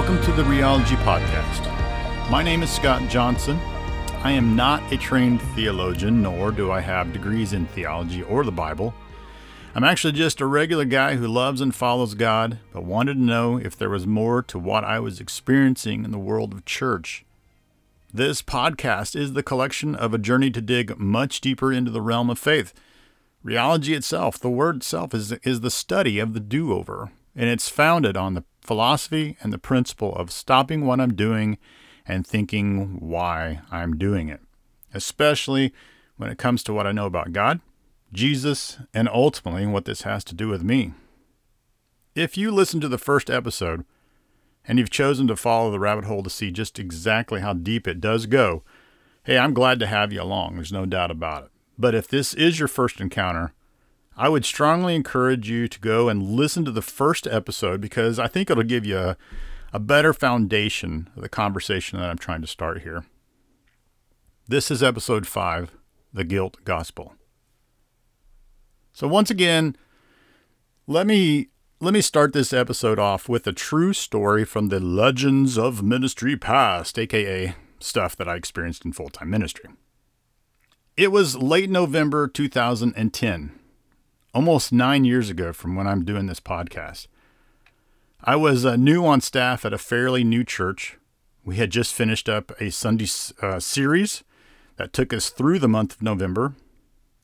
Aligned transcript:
Welcome 0.00 0.24
to 0.24 0.32
the 0.32 0.44
Realology 0.44 0.96
Podcast. 1.04 2.30
My 2.30 2.42
name 2.42 2.62
is 2.62 2.70
Scott 2.70 3.06
Johnson. 3.10 3.58
I 4.24 4.32
am 4.32 4.56
not 4.56 4.90
a 4.90 4.96
trained 4.96 5.42
theologian, 5.54 6.22
nor 6.22 6.52
do 6.52 6.72
I 6.72 6.80
have 6.80 7.12
degrees 7.12 7.52
in 7.52 7.66
theology 7.66 8.22
or 8.22 8.42
the 8.42 8.50
Bible. 8.50 8.94
I'm 9.74 9.84
actually 9.84 10.14
just 10.14 10.40
a 10.40 10.46
regular 10.46 10.86
guy 10.86 11.16
who 11.16 11.28
loves 11.28 11.60
and 11.60 11.74
follows 11.74 12.14
God, 12.14 12.60
but 12.72 12.82
wanted 12.82 13.14
to 13.14 13.20
know 13.20 13.58
if 13.58 13.76
there 13.76 13.90
was 13.90 14.06
more 14.06 14.42
to 14.44 14.58
what 14.58 14.84
I 14.84 15.00
was 15.00 15.20
experiencing 15.20 16.02
in 16.02 16.12
the 16.12 16.18
world 16.18 16.54
of 16.54 16.64
church. 16.64 17.26
This 18.10 18.40
podcast 18.40 19.14
is 19.14 19.34
the 19.34 19.42
collection 19.42 19.94
of 19.94 20.14
a 20.14 20.18
journey 20.18 20.50
to 20.52 20.62
dig 20.62 20.98
much 20.98 21.42
deeper 21.42 21.74
into 21.74 21.90
the 21.90 22.00
realm 22.00 22.30
of 22.30 22.38
faith. 22.38 22.72
Realology 23.44 23.94
itself, 23.94 24.38
the 24.38 24.48
word 24.48 24.76
itself, 24.76 25.12
is, 25.12 25.32
is 25.44 25.60
the 25.60 25.70
study 25.70 26.18
of 26.18 26.32
the 26.32 26.40
do 26.40 26.72
over, 26.72 27.12
and 27.36 27.50
it's 27.50 27.68
founded 27.68 28.16
on 28.16 28.32
the 28.32 28.44
philosophy 28.60 29.36
and 29.42 29.52
the 29.52 29.58
principle 29.58 30.14
of 30.14 30.30
stopping 30.30 30.86
what 30.86 31.00
I'm 31.00 31.14
doing 31.14 31.58
and 32.06 32.26
thinking 32.26 32.98
why 33.00 33.60
I'm 33.70 33.96
doing 33.96 34.28
it, 34.28 34.40
especially 34.92 35.72
when 36.16 36.30
it 36.30 36.38
comes 36.38 36.62
to 36.64 36.72
what 36.72 36.86
I 36.86 36.92
know 36.92 37.06
about 37.06 37.32
God, 37.32 37.60
Jesus, 38.12 38.78
and 38.92 39.08
ultimately 39.08 39.66
what 39.66 39.84
this 39.84 40.02
has 40.02 40.24
to 40.24 40.34
do 40.34 40.48
with 40.48 40.62
me. 40.62 40.92
If 42.14 42.36
you 42.36 42.50
listen 42.50 42.80
to 42.80 42.88
the 42.88 42.98
first 42.98 43.30
episode 43.30 43.84
and 44.66 44.78
you've 44.78 44.90
chosen 44.90 45.26
to 45.28 45.36
follow 45.36 45.70
the 45.70 45.78
rabbit 45.78 46.04
hole 46.04 46.22
to 46.22 46.30
see 46.30 46.50
just 46.50 46.78
exactly 46.78 47.40
how 47.40 47.52
deep 47.52 47.86
it 47.86 48.00
does 48.00 48.26
go, 48.26 48.62
hey, 49.24 49.38
I'm 49.38 49.54
glad 49.54 49.78
to 49.80 49.86
have 49.86 50.12
you 50.12 50.22
along. 50.22 50.56
There's 50.56 50.72
no 50.72 50.86
doubt 50.86 51.10
about 51.10 51.44
it. 51.44 51.50
But 51.78 51.94
if 51.94 52.08
this 52.08 52.34
is 52.34 52.58
your 52.58 52.68
first 52.68 53.00
encounter, 53.00 53.54
I 54.20 54.28
would 54.28 54.44
strongly 54.44 54.94
encourage 54.94 55.48
you 55.48 55.66
to 55.66 55.80
go 55.80 56.10
and 56.10 56.22
listen 56.22 56.66
to 56.66 56.70
the 56.70 56.82
first 56.82 57.26
episode 57.26 57.80
because 57.80 58.18
I 58.18 58.26
think 58.26 58.50
it'll 58.50 58.62
give 58.62 58.84
you 58.84 58.98
a, 58.98 59.16
a 59.72 59.78
better 59.78 60.12
foundation 60.12 61.08
of 61.16 61.22
the 61.22 61.28
conversation 61.30 61.98
that 61.98 62.10
I'm 62.10 62.18
trying 62.18 62.42
to 62.42 62.46
start 62.46 62.82
here. 62.82 63.06
This 64.46 64.70
is 64.70 64.82
episode 64.82 65.26
five 65.26 65.70
The 66.12 66.24
Guilt 66.24 66.58
Gospel. 66.64 67.14
So, 68.92 69.08
once 69.08 69.30
again, 69.30 69.74
let 70.86 71.06
me 71.06 71.48
let 71.80 71.94
me 71.94 72.02
start 72.02 72.34
this 72.34 72.52
episode 72.52 72.98
off 72.98 73.26
with 73.26 73.46
a 73.46 73.54
true 73.54 73.94
story 73.94 74.44
from 74.44 74.68
the 74.68 74.80
Legends 74.80 75.56
of 75.56 75.82
Ministry 75.82 76.36
Past, 76.36 76.98
aka 76.98 77.54
stuff 77.78 78.16
that 78.16 78.28
I 78.28 78.34
experienced 78.34 78.84
in 78.84 78.92
full 78.92 79.08
time 79.08 79.30
ministry. 79.30 79.70
It 80.98 81.10
was 81.10 81.38
late 81.38 81.70
November 81.70 82.28
2010, 82.28 83.59
almost 84.32 84.72
nine 84.72 85.04
years 85.04 85.30
ago 85.30 85.52
from 85.52 85.74
when 85.74 85.86
I'm 85.86 86.04
doing 86.04 86.26
this 86.26 86.40
podcast. 86.40 87.06
I 88.22 88.36
was 88.36 88.64
uh, 88.64 88.76
new 88.76 89.04
on 89.06 89.20
staff 89.20 89.64
at 89.64 89.72
a 89.72 89.78
fairly 89.78 90.24
new 90.24 90.44
church. 90.44 90.98
We 91.44 91.56
had 91.56 91.70
just 91.70 91.94
finished 91.94 92.28
up 92.28 92.52
a 92.60 92.70
Sunday 92.70 93.06
uh, 93.40 93.60
series 93.60 94.22
that 94.76 94.92
took 94.92 95.12
us 95.12 95.30
through 95.30 95.58
the 95.58 95.68
month 95.68 95.94
of 95.94 96.02
November, 96.02 96.54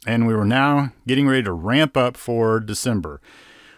and 0.07 0.27
we 0.27 0.35
were 0.35 0.45
now 0.45 0.93
getting 1.07 1.29
ready 1.29 1.43
to 1.43 1.53
ramp 1.53 1.97
up 1.97 2.17
for 2.17 2.61
December, 2.61 3.20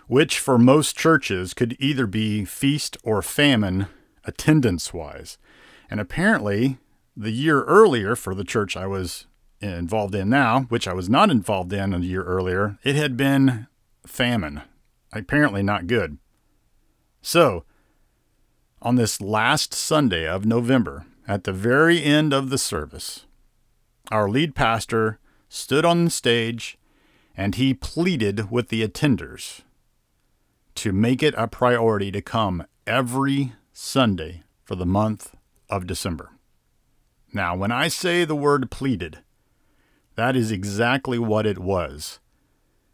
which 0.07 0.39
for 0.39 0.59
most 0.59 0.97
churches 0.97 1.55
could 1.55 1.77
either 1.79 2.07
be 2.07 2.45
feast 2.45 2.97
or 3.03 3.21
famine 3.21 3.87
attendance 4.25 4.93
wise. 4.95 5.39
And 5.91 6.01
apparently, 6.01 6.79
the 7.17 7.31
year 7.31 7.65
earlier 7.65 8.15
for 8.15 8.35
the 8.35 8.45
church 8.45 8.77
I 8.77 8.87
was 8.87 9.27
involved 9.61 10.15
in 10.15 10.29
now, 10.29 10.63
which 10.63 10.87
I 10.87 10.93
was 10.93 11.09
not 11.09 11.31
involved 11.31 11.73
in 11.73 11.93
a 11.93 11.99
year 11.99 12.23
earlier, 12.23 12.79
it 12.85 12.97
had 12.97 13.17
been 13.17 13.67
famine. 14.07 14.63
Apparently, 15.13 15.63
not 15.63 15.87
good. 15.87 16.19
So, 17.23 17.65
on 18.81 18.97
this 18.97 19.21
last 19.21 19.75
Sunday 19.75 20.27
of 20.27 20.47
November, 20.47 21.07
at 21.27 21.45
the 21.45 21.53
very 21.53 22.03
end 22.03 22.33
of 22.33 22.51
the 22.51 22.59
service, 22.59 23.27
our 24.11 24.29
lead 24.29 24.55
pastor 24.55 25.19
stood 25.49 25.85
on 25.85 26.05
the 26.05 26.11
stage 26.11 26.79
and 27.37 27.55
he 27.55 27.75
pleaded 27.75 28.51
with 28.51 28.69
the 28.69 28.87
attenders 28.87 29.63
to 30.75 30.93
make 30.93 31.23
it 31.23 31.35
a 31.37 31.49
priority 31.49 32.11
to 32.13 32.23
come 32.23 32.65
every 32.87 33.53
Sunday 33.73 34.43
for 34.65 34.75
the 34.75 34.87
month 34.87 35.35
of 35.69 35.87
December. 35.87 36.31
Now, 37.33 37.57
when 37.57 37.73
I 37.73 37.89
say 37.89 38.25
the 38.25 38.37
word 38.37 38.71
pleaded, 38.71 39.19
that 40.19 40.35
is 40.35 40.51
exactly 40.51 41.17
what 41.17 41.47
it 41.47 41.61
was. 41.61 42.19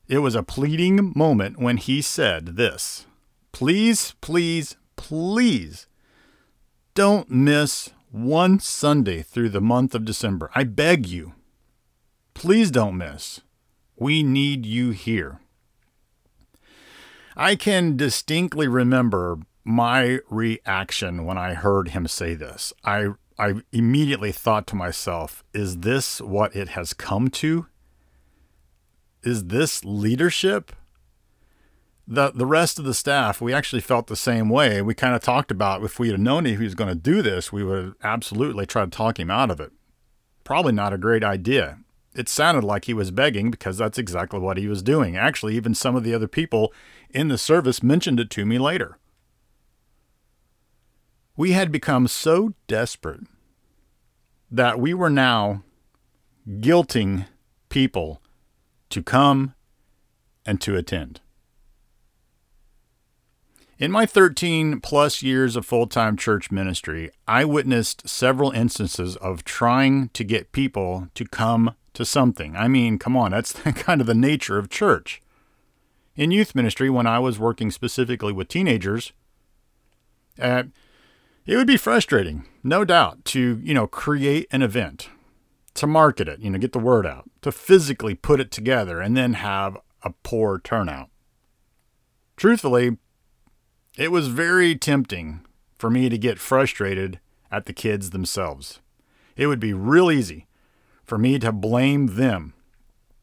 It 0.08 0.18
was 0.18 0.34
a 0.34 0.42
pleading 0.42 1.14
moment 1.16 1.58
when 1.58 1.78
he 1.78 2.02
said 2.02 2.56
this 2.56 3.06
Please, 3.50 4.14
please, 4.20 4.76
please 4.96 5.86
don't 6.92 7.30
miss 7.30 7.88
one 8.10 8.60
Sunday 8.60 9.22
through 9.22 9.48
the 9.48 9.62
month 9.62 9.94
of 9.94 10.04
December. 10.04 10.50
I 10.54 10.64
beg 10.64 11.06
you. 11.06 11.32
Please 12.34 12.70
don't 12.70 12.98
miss. 12.98 13.40
We 13.96 14.22
need 14.22 14.66
you 14.66 14.90
here. 14.90 15.40
I 17.34 17.56
can 17.56 17.96
distinctly 17.96 18.68
remember 18.68 19.38
my 19.64 20.18
reaction 20.28 21.24
when 21.24 21.38
I 21.38 21.54
heard 21.54 21.88
him 21.88 22.06
say 22.06 22.34
this. 22.34 22.74
I 22.84 23.14
I 23.38 23.54
immediately 23.72 24.32
thought 24.32 24.66
to 24.68 24.76
myself, 24.76 25.42
is 25.52 25.78
this 25.78 26.20
what 26.20 26.54
it 26.54 26.68
has 26.70 26.92
come 26.92 27.28
to? 27.30 27.66
Is 29.22 29.46
this 29.46 29.84
leadership? 29.84 30.72
The 32.06 32.30
the 32.30 32.46
rest 32.46 32.78
of 32.78 32.84
the 32.84 32.92
staff, 32.92 33.40
we 33.40 33.54
actually 33.54 33.80
felt 33.80 34.06
the 34.06 34.16
same 34.16 34.50
way. 34.50 34.82
We 34.82 34.94
kind 34.94 35.14
of 35.14 35.22
talked 35.22 35.50
about 35.50 35.82
if 35.82 35.98
we 35.98 36.10
had 36.10 36.20
known 36.20 36.44
he 36.44 36.56
was 36.56 36.74
going 36.74 36.90
to 36.90 36.94
do 36.94 37.22
this, 37.22 37.50
we 37.50 37.64
would 37.64 37.84
have 37.84 37.94
absolutely 38.02 38.66
try 38.66 38.84
to 38.84 38.90
talk 38.90 39.18
him 39.18 39.30
out 39.30 39.50
of 39.50 39.58
it. 39.58 39.72
Probably 40.44 40.72
not 40.72 40.92
a 40.92 40.98
great 40.98 41.24
idea. 41.24 41.78
It 42.14 42.28
sounded 42.28 42.62
like 42.62 42.84
he 42.84 42.94
was 42.94 43.10
begging 43.10 43.50
because 43.50 43.78
that's 43.78 43.98
exactly 43.98 44.38
what 44.38 44.58
he 44.58 44.68
was 44.68 44.82
doing. 44.82 45.16
Actually, 45.16 45.56
even 45.56 45.74
some 45.74 45.96
of 45.96 46.04
the 46.04 46.14
other 46.14 46.28
people 46.28 46.72
in 47.10 47.28
the 47.28 47.38
service 47.38 47.82
mentioned 47.82 48.20
it 48.20 48.30
to 48.30 48.44
me 48.44 48.58
later. 48.58 48.98
We 51.36 51.52
had 51.52 51.72
become 51.72 52.06
so 52.06 52.54
desperate 52.66 53.22
that 54.50 54.78
we 54.78 54.94
were 54.94 55.10
now 55.10 55.62
guilting 56.48 57.26
people 57.68 58.20
to 58.90 59.02
come 59.02 59.54
and 60.46 60.60
to 60.60 60.76
attend. 60.76 61.20
In 63.76 63.90
my 63.90 64.06
13 64.06 64.80
plus 64.80 65.22
years 65.22 65.56
of 65.56 65.66
full 65.66 65.88
time 65.88 66.16
church 66.16 66.52
ministry, 66.52 67.10
I 67.26 67.44
witnessed 67.44 68.08
several 68.08 68.52
instances 68.52 69.16
of 69.16 69.42
trying 69.42 70.10
to 70.10 70.22
get 70.22 70.52
people 70.52 71.08
to 71.14 71.24
come 71.24 71.74
to 71.94 72.04
something. 72.04 72.54
I 72.54 72.68
mean, 72.68 72.98
come 72.98 73.16
on, 73.16 73.32
that's 73.32 73.52
kind 73.74 74.00
of 74.00 74.06
the 74.06 74.14
nature 74.14 74.58
of 74.58 74.70
church. 74.70 75.20
In 76.14 76.30
youth 76.30 76.54
ministry, 76.54 76.88
when 76.88 77.08
I 77.08 77.18
was 77.18 77.40
working 77.40 77.72
specifically 77.72 78.32
with 78.32 78.46
teenagers, 78.46 79.12
uh, 80.40 80.64
it 81.47 81.56
would 81.56 81.66
be 81.66 81.77
frustrating, 81.77 82.47
no 82.62 82.84
doubt, 82.84 83.25
to, 83.27 83.60
you 83.62 83.75
know, 83.75 83.87
create 83.87 84.47
an 84.50 84.62
event, 84.62 85.09
to 85.75 85.87
market 85.87 86.28
it, 86.28 86.41
you 86.41 86.50
know, 86.50 86.59
get 86.59 86.72
the 86.72 86.78
word 86.78 87.06
out, 87.06 87.28
to 87.43 87.53
physically 87.53 88.15
put 88.15 88.41
it 88.41 88.50
together 88.50 89.00
and 89.00 89.16
then 89.16 89.34
have 89.34 89.77
a 90.03 90.10
poor 90.22 90.59
turnout. 90.59 91.10
Truthfully, 92.37 92.97
it 93.97 94.10
was 94.10 94.28
very 94.28 94.75
tempting 94.75 95.41
for 95.78 95.91
me 95.91 96.09
to 96.09 96.19
get 96.19 96.38
frustrated 96.38 97.21
at 97.50 97.66
the 97.66 97.72
kids 97.72 98.11
themselves. 98.11 98.81
It 99.37 99.47
would 99.47 99.61
be 99.61 99.72
real 99.72 100.11
easy 100.11 100.47
for 101.05 101.19
me 101.19 101.38
to 101.38 101.53
blame 101.53 102.16
them. 102.16 102.55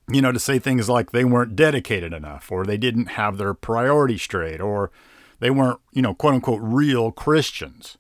You 0.10 0.22
know, 0.22 0.32
to 0.32 0.40
say 0.40 0.60
things 0.60 0.90
like 0.90 1.12
they 1.12 1.24
weren't 1.24 1.56
dedicated 1.56 2.12
enough, 2.14 2.52
or 2.52 2.66
they 2.66 2.78
didn't 2.78 3.08
have 3.08 3.38
their 3.38 3.54
priorities 3.54 4.22
straight, 4.22 4.60
or 4.60 4.92
they 5.40 5.50
weren't, 5.50 5.80
you 5.94 6.02
know, 6.02 6.14
quote 6.14 6.34
unquote, 6.34 6.60
real 6.62 7.12
Christians. 7.12 7.98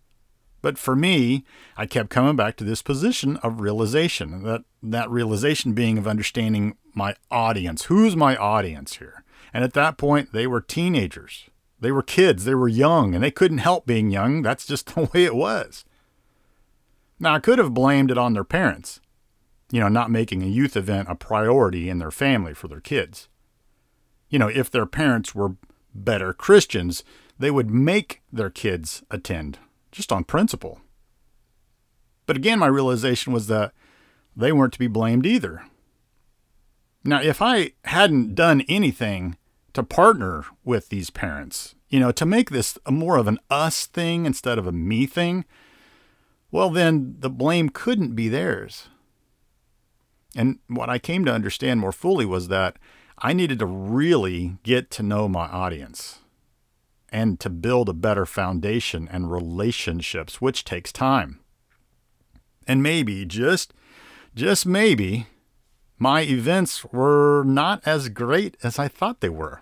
But 0.61 0.77
for 0.77 0.95
me, 0.95 1.43
I 1.75 1.85
kept 1.85 2.09
coming 2.09 2.35
back 2.35 2.55
to 2.57 2.63
this 2.63 2.81
position 2.81 3.37
of 3.37 3.61
realization, 3.61 4.43
that, 4.43 4.63
that 4.83 5.09
realization 5.09 5.73
being 5.73 5.97
of 5.97 6.07
understanding 6.07 6.77
my 6.93 7.15
audience. 7.31 7.85
Who's 7.85 8.15
my 8.15 8.35
audience 8.35 8.97
here? 8.97 9.23
And 9.53 9.63
at 9.63 9.73
that 9.73 9.97
point, 9.97 10.33
they 10.33 10.47
were 10.47 10.61
teenagers. 10.61 11.49
They 11.79 11.91
were 11.91 12.03
kids. 12.03 12.45
They 12.45 12.55
were 12.55 12.67
young, 12.67 13.15
and 13.15 13.23
they 13.23 13.31
couldn't 13.31 13.57
help 13.57 13.87
being 13.87 14.11
young. 14.11 14.43
That's 14.43 14.67
just 14.67 14.85
the 14.95 15.09
way 15.13 15.25
it 15.25 15.35
was. 15.35 15.83
Now, 17.19 17.35
I 17.35 17.39
could 17.39 17.59
have 17.59 17.73
blamed 17.73 18.11
it 18.11 18.17
on 18.17 18.33
their 18.33 18.43
parents, 18.43 18.99
you 19.71 19.79
know, 19.79 19.87
not 19.87 20.11
making 20.11 20.43
a 20.43 20.47
youth 20.47 20.75
event 20.75 21.09
a 21.09 21.15
priority 21.15 21.89
in 21.89 21.99
their 21.99 22.11
family 22.11 22.53
for 22.53 22.67
their 22.67 22.79
kids. 22.79 23.29
You 24.29 24.39
know, 24.39 24.47
if 24.47 24.71
their 24.71 24.85
parents 24.85 25.35
were 25.35 25.55
better 25.93 26.33
Christians, 26.33 27.03
they 27.37 27.51
would 27.51 27.69
make 27.69 28.21
their 28.31 28.49
kids 28.49 29.03
attend 29.11 29.59
just 29.91 30.11
on 30.11 30.23
principle. 30.23 30.81
But 32.25 32.37
again, 32.37 32.59
my 32.59 32.67
realization 32.67 33.33
was 33.33 33.47
that 33.47 33.73
they 34.35 34.51
weren't 34.51 34.73
to 34.73 34.79
be 34.79 34.87
blamed 34.87 35.25
either. 35.25 35.63
Now, 37.03 37.21
if 37.21 37.41
I 37.41 37.71
hadn't 37.85 38.35
done 38.35 38.61
anything 38.69 39.37
to 39.73 39.83
partner 39.83 40.45
with 40.63 40.89
these 40.89 41.09
parents, 41.09 41.75
you 41.89 41.99
know, 41.99 42.11
to 42.11 42.25
make 42.25 42.49
this 42.49 42.77
more 42.89 43.17
of 43.17 43.27
an 43.27 43.39
us 43.49 43.85
thing 43.85 44.25
instead 44.25 44.57
of 44.57 44.67
a 44.67 44.71
me 44.71 45.05
thing, 45.05 45.45
well, 46.51 46.69
then 46.69 47.15
the 47.19 47.29
blame 47.29 47.69
couldn't 47.69 48.15
be 48.15 48.29
theirs. 48.29 48.87
And 50.35 50.59
what 50.67 50.89
I 50.89 50.99
came 50.99 51.25
to 51.25 51.33
understand 51.33 51.79
more 51.79 51.91
fully 51.91 52.25
was 52.25 52.47
that 52.47 52.77
I 53.17 53.33
needed 53.33 53.59
to 53.59 53.65
really 53.65 54.57
get 54.63 54.89
to 54.91 55.03
know 55.03 55.27
my 55.27 55.47
audience 55.47 56.20
and 57.11 57.39
to 57.39 57.49
build 57.49 57.89
a 57.89 57.93
better 57.93 58.25
foundation 58.25 59.07
and 59.11 59.31
relationships, 59.31 60.39
which 60.39 60.63
takes 60.63 60.91
time. 60.91 61.39
And 62.67 62.81
maybe, 62.81 63.25
just 63.25 63.73
just 64.33 64.65
maybe, 64.65 65.27
my 65.97 66.21
events 66.21 66.85
were 66.85 67.43
not 67.43 67.81
as 67.85 68.09
great 68.09 68.55
as 68.63 68.79
I 68.79 68.87
thought 68.87 69.19
they 69.19 69.29
were. 69.29 69.61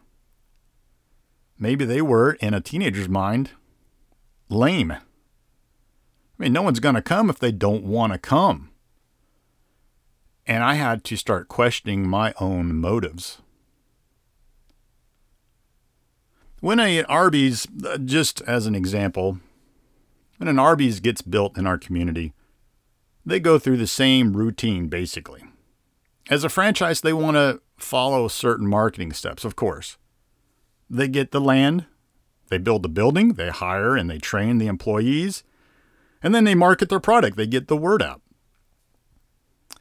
Maybe 1.58 1.86
they 1.86 2.02
were, 2.02 2.34
in 2.34 2.54
a 2.54 2.62
teenager's 2.62 3.10
mind, 3.10 3.52
lame. 4.48 4.92
I 4.92 5.00
mean, 6.38 6.54
no 6.54 6.62
one's 6.62 6.80
going 6.80 6.96
to 6.96 7.02
come 7.02 7.30
if 7.30 7.40
they 7.40 7.52
don't 7.52 7.84
want 7.84 8.14
to 8.14 8.20
come. 8.20 8.70
And 10.48 10.64
I 10.64 10.76
had 10.76 11.04
to 11.06 11.18
start 11.18 11.48
questioning 11.48 12.08
my 12.08 12.34
own 12.40 12.76
motives. 12.76 13.40
When 16.62 16.80
a 16.80 17.04
Arby's, 17.04 17.68
uh, 17.86 17.98
just 17.98 18.42
as 18.42 18.66
an 18.66 18.76
example, 18.76 19.40
when 20.38 20.48
an 20.48 20.60
Arby's 20.60 21.00
gets 21.00 21.22
built 21.22 21.58
in 21.58 21.66
our 21.66 21.78
community, 21.78 22.34
they 23.26 23.40
go 23.40 23.60
through 23.60 23.78
the 23.78 23.88
same 23.88 24.36
routine 24.36 24.88
basically. 24.88 25.44
As 26.30 26.44
a 26.44 26.50
franchise, 26.50 27.02
they 27.02 27.14
want 27.14 27.36
to 27.36 27.62
follow 27.78 28.28
certain 28.28 28.68
marketing 28.68 29.14
steps, 29.14 29.46
of 29.46 29.56
course. 29.56 29.98
They 30.90 31.08
get 31.08 31.32
the 31.32 31.42
land, 31.42 31.86
they 32.50 32.58
build 32.58 32.84
the 32.84 32.90
building, 32.90 33.34
they 33.34 33.50
hire 33.50 33.96
and 33.96 34.10
they 34.10 34.18
train 34.18 34.58
the 34.58 34.68
employees, 34.68 35.44
and 36.22 36.36
then 36.36 36.44
they 36.44 36.56
market 36.56 36.90
their 36.90 37.00
product. 37.00 37.38
They 37.38 37.48
get 37.48 37.68
the 37.68 37.78
word 37.78 38.02
out. 38.02 38.22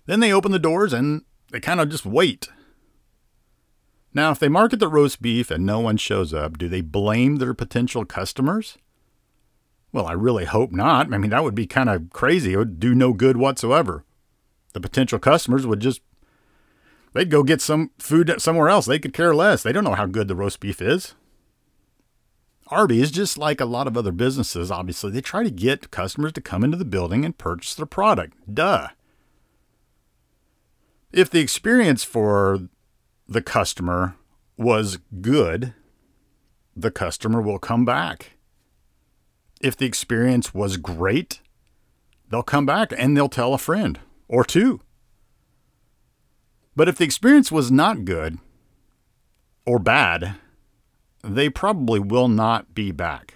Then 0.06 0.20
they 0.20 0.32
open 0.32 0.52
the 0.52 0.58
doors 0.58 0.92
and 0.92 1.22
they 1.50 1.60
kind 1.60 1.80
of 1.80 1.88
just 1.88 2.06
wait. 2.06 2.48
Now, 4.14 4.30
if 4.30 4.38
they 4.38 4.48
market 4.48 4.80
the 4.80 4.88
roast 4.88 5.20
beef 5.20 5.50
and 5.50 5.66
no 5.66 5.80
one 5.80 5.96
shows 5.96 6.32
up, 6.32 6.58
do 6.58 6.68
they 6.68 6.80
blame 6.80 7.36
their 7.36 7.54
potential 7.54 8.04
customers? 8.04 8.78
Well, 9.92 10.06
I 10.06 10.12
really 10.12 10.44
hope 10.44 10.72
not. 10.72 11.12
I 11.12 11.18
mean, 11.18 11.30
that 11.30 11.44
would 11.44 11.54
be 11.54 11.66
kind 11.66 11.88
of 11.88 12.10
crazy. 12.10 12.52
It 12.52 12.58
would 12.58 12.80
do 12.80 12.94
no 12.94 13.12
good 13.12 13.36
whatsoever. 13.36 14.04
The 14.72 14.80
potential 14.80 15.18
customers 15.18 15.66
would 15.66 15.80
just 15.80 16.02
they'd 17.14 17.30
go 17.30 17.42
get 17.42 17.60
some 17.60 17.90
food 17.98 18.34
somewhere 18.38 18.68
else. 18.68 18.86
They 18.86 18.98
could 18.98 19.14
care 19.14 19.34
less. 19.34 19.62
They 19.62 19.72
don't 19.72 19.84
know 19.84 19.94
how 19.94 20.06
good 20.06 20.28
the 20.28 20.36
roast 20.36 20.60
beef 20.60 20.80
is. 20.82 21.14
Arby's, 22.70 23.04
is 23.04 23.10
just 23.10 23.38
like 23.38 23.60
a 23.60 23.66
lot 23.66 23.86
of 23.86 23.96
other 23.96 24.12
businesses, 24.12 24.70
obviously, 24.70 25.10
they 25.10 25.22
try 25.22 25.42
to 25.42 25.50
get 25.50 25.90
customers 25.90 26.32
to 26.34 26.40
come 26.40 26.62
into 26.62 26.76
the 26.76 26.84
building 26.84 27.24
and 27.24 27.38
purchase 27.38 27.74
their 27.74 27.86
product. 27.86 28.36
Duh. 28.52 28.88
If 31.10 31.30
the 31.30 31.40
experience 31.40 32.04
for 32.04 32.68
the 33.28 33.42
customer 33.42 34.16
was 34.56 34.98
good, 35.20 35.74
the 36.74 36.90
customer 36.90 37.40
will 37.40 37.58
come 37.58 37.84
back 37.84 38.32
if 39.60 39.76
the 39.76 39.86
experience 39.86 40.54
was 40.54 40.76
great, 40.76 41.40
they'll 42.28 42.42
come 42.42 42.66
back 42.66 42.92
and 42.96 43.16
they'll 43.16 43.28
tell 43.28 43.54
a 43.54 43.58
friend 43.58 43.98
or 44.28 44.44
two. 44.44 44.80
But 46.76 46.88
if 46.88 46.96
the 46.96 47.04
experience 47.04 47.50
was 47.50 47.70
not 47.70 48.04
good 48.04 48.38
or 49.66 49.78
bad, 49.78 50.36
they 51.24 51.48
probably 51.48 51.98
will 51.98 52.28
not 52.28 52.74
be 52.74 52.92
back. 52.92 53.34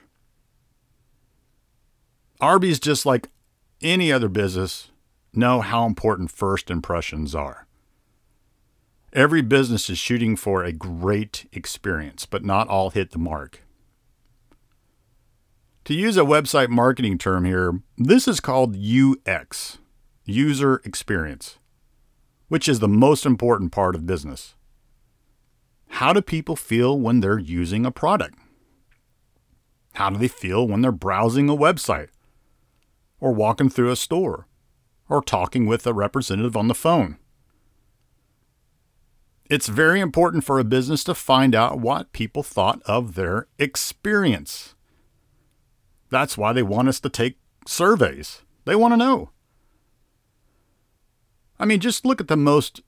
Arby's, 2.40 2.80
just 2.80 3.04
like 3.04 3.28
any 3.80 4.12
other 4.12 4.28
business, 4.28 4.90
know 5.32 5.60
how 5.60 5.86
important 5.86 6.30
first 6.30 6.70
impressions 6.70 7.34
are. 7.34 7.66
Every 9.14 9.42
business 9.42 9.90
is 9.90 9.98
shooting 9.98 10.36
for 10.36 10.64
a 10.64 10.72
great 10.72 11.46
experience, 11.52 12.24
but 12.24 12.46
not 12.46 12.68
all 12.68 12.88
hit 12.88 13.10
the 13.10 13.18
mark. 13.18 13.60
To 15.84 15.92
use 15.92 16.16
a 16.16 16.22
website 16.22 16.70
marketing 16.70 17.18
term 17.18 17.44
here, 17.44 17.82
this 17.98 18.26
is 18.26 18.40
called 18.40 18.74
UX, 18.74 19.76
user 20.24 20.80
experience, 20.86 21.58
which 22.48 22.66
is 22.66 22.80
the 22.80 22.88
most 22.88 23.26
important 23.26 23.70
part 23.70 23.94
of 23.94 24.06
business. 24.06 24.54
How 25.88 26.14
do 26.14 26.22
people 26.22 26.56
feel 26.56 26.98
when 26.98 27.20
they're 27.20 27.38
using 27.38 27.84
a 27.84 27.90
product? 27.90 28.38
How 29.94 30.08
do 30.08 30.16
they 30.16 30.28
feel 30.28 30.66
when 30.66 30.80
they're 30.80 30.90
browsing 30.90 31.50
a 31.50 31.56
website 31.56 32.08
or 33.20 33.32
walking 33.32 33.68
through 33.68 33.90
a 33.90 33.96
store 33.96 34.46
or 35.10 35.20
talking 35.20 35.66
with 35.66 35.86
a 35.86 35.92
representative 35.92 36.56
on 36.56 36.68
the 36.68 36.74
phone? 36.74 37.18
It's 39.52 39.68
very 39.68 40.00
important 40.00 40.44
for 40.44 40.58
a 40.58 40.64
business 40.64 41.04
to 41.04 41.14
find 41.14 41.54
out 41.54 41.78
what 41.78 42.14
people 42.14 42.42
thought 42.42 42.80
of 42.86 43.16
their 43.16 43.48
experience. 43.58 44.74
That's 46.08 46.38
why 46.38 46.54
they 46.54 46.62
want 46.62 46.88
us 46.88 46.98
to 47.00 47.10
take 47.10 47.36
surveys. 47.66 48.40
They 48.64 48.74
want 48.74 48.92
to 48.94 48.96
know. 48.96 49.28
I 51.58 51.66
mean, 51.66 51.80
just 51.80 52.06
look 52.06 52.18
at 52.18 52.28
the 52.28 52.36
most 52.38 52.80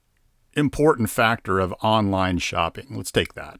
important 0.53 1.11
factor 1.11 1.59
of 1.59 1.71
online 1.83 2.39
shopping. 2.39 2.87
Let's 2.89 3.11
take 3.11 3.35
that 3.35 3.59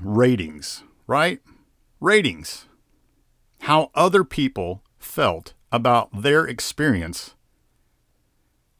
ratings, 0.00 0.82
right? 1.06 1.40
Ratings. 2.00 2.68
How 3.60 3.90
other 3.94 4.24
people 4.24 4.82
felt 4.98 5.52
about 5.70 6.22
their 6.22 6.46
experience 6.46 7.34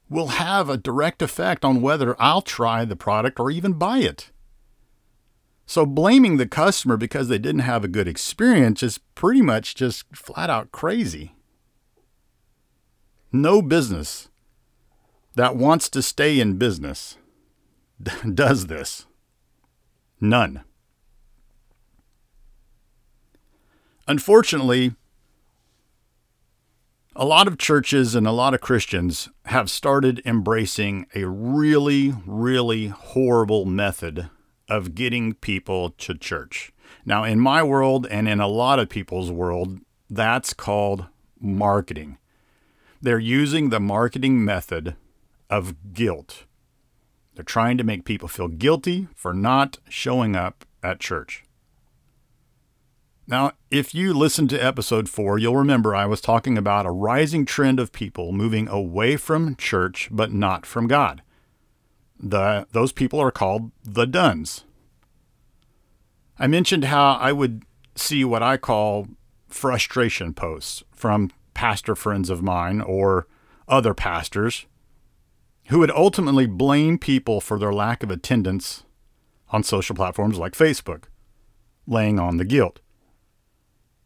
will 0.08 0.28
have 0.28 0.68
a 0.68 0.76
direct 0.76 1.22
effect 1.22 1.64
on 1.64 1.80
whether 1.80 2.20
I'll 2.20 2.42
try 2.42 2.84
the 2.84 2.96
product 2.96 3.40
or 3.40 3.50
even 3.50 3.74
buy 3.74 3.98
it. 3.98 4.30
So 5.66 5.86
blaming 5.86 6.36
the 6.36 6.46
customer 6.46 6.96
because 6.96 7.28
they 7.28 7.38
didn't 7.38 7.60
have 7.60 7.84
a 7.84 7.88
good 7.88 8.06
experience 8.06 8.82
is 8.82 8.98
pretty 9.14 9.40
much 9.40 9.74
just 9.74 10.04
flat 10.14 10.50
out 10.50 10.72
crazy. 10.72 11.34
No 13.32 13.62
business 13.62 14.28
that 15.34 15.56
wants 15.56 15.88
to 15.90 16.02
stay 16.02 16.38
in 16.38 16.58
business 16.58 17.16
does 18.34 18.66
this. 18.66 19.06
None. 20.20 20.62
Unfortunately, 24.06 24.94
a 27.16 27.24
lot 27.24 27.46
of 27.46 27.58
churches 27.58 28.14
and 28.14 28.26
a 28.26 28.32
lot 28.32 28.54
of 28.54 28.60
Christians 28.60 29.28
have 29.46 29.70
started 29.70 30.20
embracing 30.24 31.06
a 31.14 31.24
really, 31.26 32.12
really 32.26 32.88
horrible 32.88 33.64
method 33.64 34.28
of 34.68 34.94
getting 34.94 35.34
people 35.34 35.90
to 35.90 36.14
church. 36.14 36.72
Now, 37.04 37.22
in 37.22 37.38
my 37.38 37.62
world 37.62 38.06
and 38.10 38.28
in 38.28 38.40
a 38.40 38.48
lot 38.48 38.80
of 38.80 38.88
people's 38.88 39.30
world, 39.30 39.78
that's 40.10 40.52
called 40.54 41.06
marketing. 41.38 42.18
They're 43.00 43.18
using 43.18 43.68
the 43.68 43.80
marketing 43.80 44.44
method 44.44 44.96
of 45.48 45.92
guilt. 45.92 46.46
They're 47.34 47.44
trying 47.44 47.78
to 47.78 47.84
make 47.84 48.04
people 48.04 48.28
feel 48.28 48.48
guilty 48.48 49.06
for 49.14 49.32
not 49.32 49.78
showing 49.88 50.34
up 50.34 50.64
at 50.82 51.00
church. 51.00 51.44
Now, 53.26 53.52
if 53.70 53.94
you 53.94 54.12
listened 54.12 54.50
to 54.50 54.62
episode 54.62 55.08
four, 55.08 55.38
you'll 55.38 55.56
remember 55.56 55.94
I 55.94 56.06
was 56.06 56.20
talking 56.20 56.58
about 56.58 56.86
a 56.86 56.90
rising 56.90 57.46
trend 57.46 57.80
of 57.80 57.92
people 57.92 58.32
moving 58.32 58.68
away 58.68 59.16
from 59.16 59.56
church 59.56 60.08
but 60.10 60.32
not 60.32 60.66
from 60.66 60.86
God 60.86 61.22
the 62.24 62.66
those 62.72 62.92
people 62.92 63.20
are 63.20 63.30
called 63.30 63.70
the 63.84 64.06
dones. 64.06 64.64
I 66.38 66.46
mentioned 66.46 66.84
how 66.84 67.14
I 67.14 67.32
would 67.32 67.62
see 67.94 68.24
what 68.24 68.42
I 68.42 68.56
call 68.56 69.08
frustration 69.48 70.34
posts 70.34 70.82
from 70.92 71.30
pastor 71.52 71.94
friends 71.94 72.30
of 72.30 72.42
mine 72.42 72.80
or 72.80 73.28
other 73.68 73.94
pastors 73.94 74.66
who 75.68 75.78
would 75.78 75.90
ultimately 75.92 76.46
blame 76.46 76.98
people 76.98 77.40
for 77.40 77.58
their 77.58 77.72
lack 77.72 78.02
of 78.02 78.10
attendance 78.10 78.84
on 79.50 79.62
social 79.62 79.94
platforms 79.94 80.38
like 80.38 80.54
Facebook, 80.54 81.04
laying 81.86 82.18
on 82.18 82.36
the 82.36 82.44
guilt. 82.44 82.80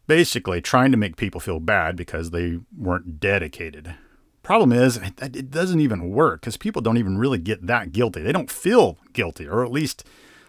Basically, 0.09 0.59
trying 0.59 0.89
to 0.89 0.97
make 0.97 1.17
people 1.17 1.39
feel 1.39 1.59
bad 1.59 1.95
because 1.95 2.31
they 2.31 2.57
weren't 2.75 3.19
dedicated. 3.19 3.93
Problem 4.41 4.71
is, 4.71 4.97
it 4.97 5.51
doesn't 5.51 5.81
even 5.81 6.09
work 6.09 6.41
because 6.41 6.57
people 6.57 6.81
don't 6.81 6.97
even 6.97 7.19
really 7.19 7.37
get 7.37 7.67
that 7.67 7.91
guilty. 7.91 8.23
They 8.23 8.31
don't 8.31 8.49
feel 8.49 8.97
guilty, 9.13 9.47
or 9.47 9.63
at 9.63 9.71
least 9.71 10.03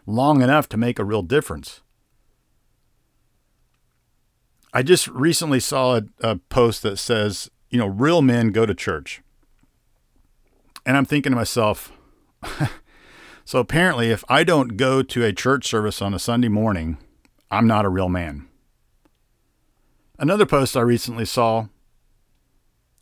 long 0.07 0.41
enough 0.41 0.67
to 0.71 0.79
make 0.79 0.99
a 0.99 1.05
real 1.05 1.21
difference. 1.21 1.83
I 4.73 4.83
just 4.83 5.09
recently 5.09 5.61
saw 5.61 5.97
a, 5.97 6.03
a, 6.21 6.37
post 6.37 6.83
that 6.85 6.97
says, 6.97 7.51
you 7.69 7.79
know, 7.79 7.87
real 7.87 8.23
men 8.23 8.53
go 8.53 8.65
to 8.65 8.75
church. 8.75 9.21
And 10.87 10.97
I'm 10.97 11.05
thinking 11.05 11.33
to 11.33 11.37
myself, 11.37 11.93
so 13.45 13.59
apparently, 13.59 14.11
if 14.11 14.25
I 14.27 14.43
don't 14.43 14.79
go 14.79 15.03
to 15.03 15.23
a 15.23 15.35
church 15.35 15.69
service 15.69 16.01
on 16.01 16.15
a 16.15 16.19
Sunday 16.19 16.49
morning, 16.49 16.97
I'm 17.51 17.67
not 17.67 17.85
a 17.85 17.91
real 17.91 18.09
man. 18.09 18.47
Another 20.21 20.45
post 20.45 20.77
I 20.77 20.83
recently 20.83 21.25
saw 21.25 21.69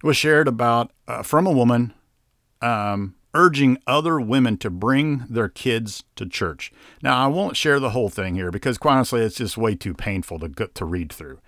was 0.04 0.16
shared 0.16 0.46
about 0.46 0.92
uh, 1.08 1.24
from 1.24 1.48
a 1.48 1.52
woman 1.52 1.92
um, 2.62 3.16
urging 3.34 3.76
other 3.88 4.20
women 4.20 4.56
to 4.58 4.70
bring 4.70 5.24
their 5.28 5.48
kids 5.48 6.04
to 6.14 6.26
church. 6.26 6.72
Now, 7.02 7.24
I 7.24 7.26
won't 7.26 7.56
share 7.56 7.80
the 7.80 7.90
whole 7.90 8.08
thing 8.08 8.36
here 8.36 8.52
because, 8.52 8.78
quite 8.78 8.94
honestly, 8.94 9.20
it's 9.22 9.34
just 9.34 9.58
way 9.58 9.74
too 9.74 9.94
painful 9.94 10.38
to 10.38 10.48
to 10.48 10.84
read 10.84 11.12
through. 11.12 11.40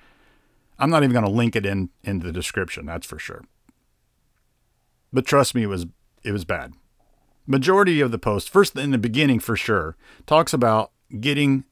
I'm 0.77 0.91
not 0.91 1.05
even 1.05 1.13
going 1.13 1.25
to 1.25 1.31
link 1.31 1.55
it 1.55 1.65
in 1.65 1.91
in 2.03 2.19
the 2.19 2.33
description. 2.33 2.87
That's 2.87 3.07
for 3.07 3.21
sure. 3.21 3.45
But 5.13 5.25
trust 5.25 5.55
me, 5.55 5.63
it 5.63 5.69
was 5.69 5.87
it 6.25 6.33
was 6.33 6.45
bad. 6.45 6.73
Majority 7.47 8.01
of 8.01 8.11
the 8.11 8.19
post, 8.19 8.51
first 8.51 8.75
in 8.75 8.91
the 8.91 8.99
beginning 8.99 9.39
for 9.39 9.57
sure, 9.57 9.97
talks 10.27 10.53
about 10.53 10.91
getting 11.21 11.65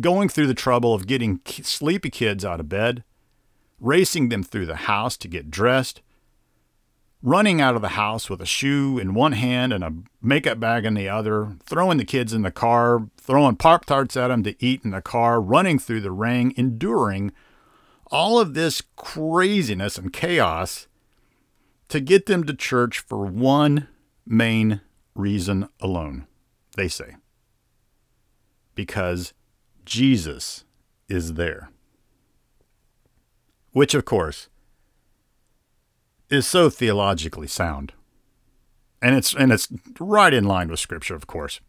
going 0.00 0.28
through 0.28 0.46
the 0.46 0.54
trouble 0.54 0.94
of 0.94 1.06
getting 1.06 1.40
sleepy 1.46 2.10
kids 2.10 2.44
out 2.44 2.60
of 2.60 2.68
bed, 2.68 3.04
racing 3.80 4.28
them 4.28 4.42
through 4.42 4.66
the 4.66 4.76
house 4.76 5.16
to 5.18 5.28
get 5.28 5.50
dressed, 5.50 6.00
running 7.22 7.60
out 7.60 7.74
of 7.74 7.82
the 7.82 7.88
house 7.90 8.30
with 8.30 8.40
a 8.40 8.46
shoe 8.46 8.98
in 8.98 9.14
one 9.14 9.32
hand 9.32 9.72
and 9.72 9.82
a 9.82 9.92
makeup 10.22 10.60
bag 10.60 10.84
in 10.84 10.94
the 10.94 11.08
other, 11.08 11.56
throwing 11.64 11.98
the 11.98 12.04
kids 12.04 12.32
in 12.32 12.42
the 12.42 12.50
car, 12.50 13.08
throwing 13.16 13.56
Pop 13.56 13.84
Tarts 13.84 14.16
at 14.16 14.28
them 14.28 14.42
to 14.44 14.54
eat 14.64 14.82
in 14.84 14.90
the 14.90 15.02
car, 15.02 15.40
running 15.40 15.78
through 15.78 16.02
the 16.02 16.12
rain, 16.12 16.52
enduring 16.56 17.32
all 18.12 18.38
of 18.38 18.54
this 18.54 18.82
craziness 18.94 19.98
and 19.98 20.12
chaos 20.12 20.86
to 21.88 22.00
get 22.00 22.26
them 22.26 22.44
to 22.44 22.54
church 22.54 23.00
for 23.00 23.24
one 23.26 23.88
main 24.26 24.80
reason 25.14 25.68
alone, 25.80 26.26
they 26.76 26.88
say. 26.88 27.16
Because 28.76 29.32
Jesus 29.84 30.64
is 31.08 31.34
there. 31.34 31.70
Which, 33.72 33.94
of 33.94 34.04
course, 34.04 34.48
is 36.30 36.46
so 36.46 36.70
theologically 36.70 37.46
sound. 37.46 37.92
And 39.02 39.14
it's 39.14 39.34
and 39.34 39.52
it's 39.52 39.68
right 40.00 40.32
in 40.32 40.44
line 40.44 40.68
with 40.68 40.80
scripture, 40.80 41.14
of 41.14 41.26
course. 41.26 41.60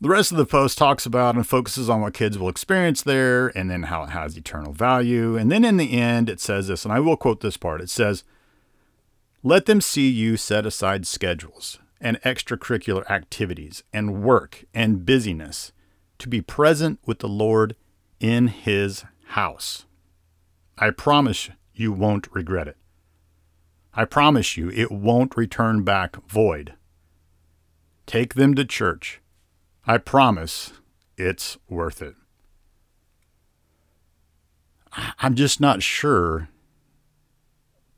The 0.00 0.08
rest 0.08 0.32
of 0.32 0.38
the 0.38 0.46
post 0.46 0.78
talks 0.78 1.06
about 1.06 1.36
and 1.36 1.46
focuses 1.46 1.88
on 1.88 2.00
what 2.00 2.14
kids 2.14 2.36
will 2.36 2.48
experience 2.48 3.02
there 3.02 3.56
and 3.56 3.70
then 3.70 3.84
how 3.84 4.02
it 4.02 4.10
has 4.10 4.36
eternal 4.36 4.72
value. 4.72 5.36
And 5.36 5.48
then 5.48 5.64
in 5.64 5.76
the 5.76 5.92
end, 5.92 6.28
it 6.28 6.40
says 6.40 6.66
this, 6.66 6.84
and 6.84 6.92
I 6.92 6.98
will 6.98 7.16
quote 7.16 7.40
this 7.40 7.56
part. 7.56 7.80
It 7.80 7.88
says, 7.88 8.24
Let 9.44 9.66
them 9.66 9.80
see 9.80 10.08
you 10.08 10.36
set 10.36 10.66
aside 10.66 11.06
schedules 11.06 11.78
and 12.02 12.20
extracurricular 12.22 13.08
activities 13.08 13.84
and 13.92 14.22
work 14.22 14.64
and 14.74 15.06
busyness 15.06 15.72
to 16.18 16.28
be 16.28 16.42
present 16.42 16.98
with 17.06 17.20
the 17.20 17.28
Lord 17.28 17.76
in 18.20 18.48
His 18.48 19.04
house. 19.28 19.86
I 20.76 20.90
promise 20.90 21.48
you 21.72 21.92
won't 21.92 22.28
regret 22.34 22.68
it. 22.68 22.76
I 23.94 24.04
promise 24.04 24.56
you 24.56 24.70
it 24.70 24.90
won't 24.90 25.36
return 25.36 25.84
back 25.84 26.16
void. 26.28 26.74
Take 28.06 28.34
them 28.34 28.54
to 28.56 28.64
church. 28.64 29.20
I 29.86 29.98
promise 29.98 30.72
it's 31.16 31.56
worth 31.68 32.02
it. 32.02 32.14
I'm 35.18 35.34
just 35.34 35.60
not 35.60 35.82
sure 35.82 36.48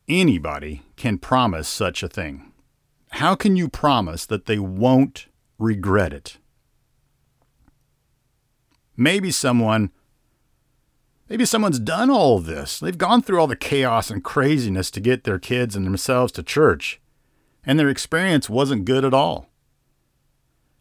anybody 0.08 0.82
can 0.96 1.18
promise 1.18 1.68
such 1.68 2.02
a 2.02 2.08
thing. 2.08 2.52
How 3.14 3.37
can 3.37 3.54
you 3.54 3.68
promise 3.68 4.26
that 4.26 4.47
they 4.47 4.59
won't 4.59 5.26
regret 5.56 6.12
it? 6.12 6.38
Maybe 8.97 9.30
someone 9.30 9.92
Maybe 11.28 11.44
someone's 11.44 11.78
done 11.78 12.11
all 12.11 12.40
this. 12.40 12.80
They've 12.80 12.99
gone 12.99 13.23
through 13.23 13.40
all 13.40 13.47
the 13.47 13.54
chaos 13.54 14.11
and 14.11 14.23
craziness 14.23 14.90
to 14.90 15.00
get 15.00 15.23
their 15.23 15.38
kids 15.38 15.76
and 15.76 15.87
themselves 15.87 16.33
to 16.33 16.42
church, 16.42 17.00
and 17.64 17.78
their 17.78 17.88
experience 17.88 18.50
wasn't 18.50 18.85
good 18.85 19.04
at 19.04 19.14
all. 19.14 19.49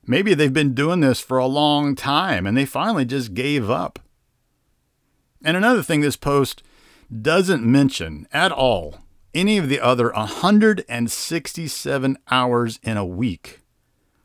Maybe 0.05 0.33
they've 0.33 0.51
been 0.51 0.73
doing 0.73 1.01
this 1.01 1.19
for 1.19 1.37
a 1.37 1.45
long 1.45 1.95
time 1.95 2.47
and 2.47 2.57
they 2.57 2.65
finally 2.65 3.05
just 3.05 3.35
gave 3.35 3.69
up. 3.69 3.99
And 5.45 5.55
another 5.55 5.83
thing 5.83 6.01
this 6.01 6.17
post 6.17 6.63
doesn't 7.21 7.63
mention 7.63 8.27
at 8.33 8.51
all 8.51 9.02
any 9.33 9.57
of 9.57 9.69
the 9.69 9.79
other 9.79 10.11
167 10.11 12.17
hours 12.29 12.79
in 12.83 12.97
a 12.97 13.05
week 13.05 13.61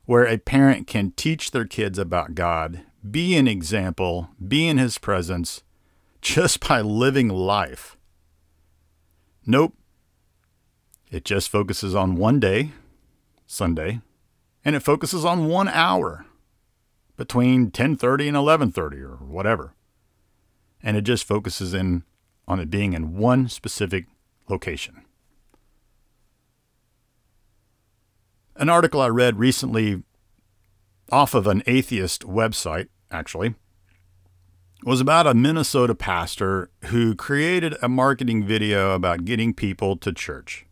where 0.04 0.26
a 0.26 0.38
parent 0.38 0.86
can 0.86 1.12
teach 1.12 1.50
their 1.50 1.66
kids 1.66 1.98
about 1.98 2.34
God, 2.34 2.82
be 3.10 3.36
an 3.36 3.48
example, 3.48 4.30
be 4.46 4.66
in 4.66 4.78
His 4.78 4.98
presence, 4.98 5.62
just 6.20 6.60
by 6.68 6.80
living 6.80 7.28
life. 7.28 7.96
Nope. 9.46 9.74
It 11.10 11.24
just 11.24 11.48
focuses 11.48 11.94
on 11.94 12.16
one 12.16 12.38
day, 12.38 12.72
Sunday, 13.46 14.00
and 14.64 14.76
it 14.76 14.80
focuses 14.80 15.24
on 15.24 15.46
one 15.46 15.68
hour 15.68 16.26
between 17.16 17.70
10:30 17.70 18.28
and 18.28 18.36
11:30 18.36 19.02
or 19.02 19.16
whatever. 19.16 19.72
And 20.82 20.96
it 20.96 21.02
just 21.02 21.24
focuses 21.24 21.74
in 21.74 22.04
on 22.46 22.60
it 22.60 22.70
being 22.70 22.92
in 22.92 23.16
one 23.16 23.48
specific 23.48 24.06
location. 24.48 25.02
An 28.56 28.68
article 28.68 29.00
I 29.00 29.08
read 29.08 29.38
recently 29.38 30.02
off 31.10 31.34
of 31.34 31.46
an 31.46 31.62
atheist 31.66 32.22
website, 32.22 32.88
actually, 33.10 33.54
was 34.84 35.00
about 35.00 35.26
a 35.26 35.34
Minnesota 35.34 35.94
pastor 35.94 36.70
who 36.86 37.14
created 37.14 37.76
a 37.82 37.88
marketing 37.88 38.44
video 38.44 38.94
about 38.94 39.24
getting 39.24 39.54
people 39.54 39.96
to 39.96 40.12
church. 40.12 40.66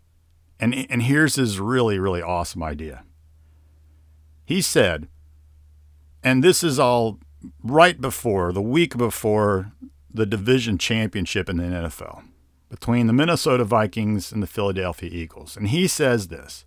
And, 0.58 0.86
and 0.90 1.02
here's 1.02 1.36
his 1.36 1.60
really, 1.60 1.98
really 1.98 2.22
awesome 2.22 2.62
idea. 2.62 3.04
He 4.44 4.62
said, 4.62 5.08
and 6.22 6.42
this 6.42 6.62
is 6.62 6.78
all 6.78 7.18
right 7.62 8.00
before, 8.00 8.52
the 8.52 8.62
week 8.62 8.96
before 8.96 9.72
the 10.12 10.26
division 10.26 10.78
championship 10.78 11.48
in 11.48 11.58
the 11.58 11.64
NFL 11.64 12.24
between 12.68 13.06
the 13.06 13.12
Minnesota 13.12 13.64
Vikings 13.64 14.32
and 14.32 14.42
the 14.42 14.46
Philadelphia 14.46 15.10
Eagles. 15.12 15.56
And 15.56 15.68
he 15.68 15.86
says 15.86 16.28
this 16.28 16.64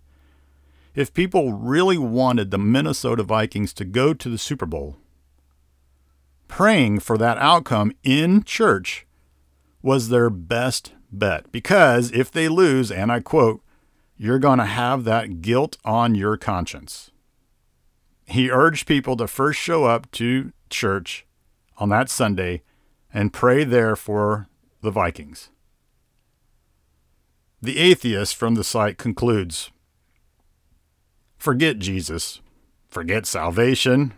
if 0.94 1.14
people 1.14 1.52
really 1.52 1.98
wanted 1.98 2.50
the 2.50 2.58
Minnesota 2.58 3.22
Vikings 3.22 3.72
to 3.74 3.84
go 3.84 4.12
to 4.12 4.28
the 4.28 4.38
Super 4.38 4.66
Bowl, 4.66 4.96
praying 6.48 7.00
for 7.00 7.16
that 7.16 7.38
outcome 7.38 7.92
in 8.02 8.42
church 8.42 9.06
was 9.82 10.08
their 10.08 10.28
best 10.28 10.92
bet. 11.12 11.50
Because 11.52 12.10
if 12.12 12.30
they 12.30 12.48
lose, 12.48 12.90
and 12.90 13.12
I 13.12 13.20
quote, 13.20 13.62
you're 14.16 14.38
going 14.38 14.58
to 14.58 14.66
have 14.66 15.04
that 15.04 15.40
guilt 15.40 15.78
on 15.84 16.14
your 16.14 16.36
conscience. 16.36 17.10
He 18.26 18.50
urged 18.50 18.86
people 18.86 19.16
to 19.16 19.26
first 19.26 19.58
show 19.58 19.84
up 19.84 20.10
to 20.12 20.52
church 20.68 21.24
on 21.78 21.88
that 21.88 22.10
Sunday 22.10 22.62
and 23.12 23.32
pray 23.32 23.64
there 23.64 23.96
for 23.96 24.48
the 24.82 24.90
Vikings. 24.90 25.50
The 27.62 27.78
atheist 27.78 28.36
from 28.36 28.54
the 28.54 28.64
site 28.64 28.98
concludes 28.98 29.70
Forget 31.38 31.78
Jesus, 31.78 32.40
forget 32.88 33.26
salvation, 33.26 34.14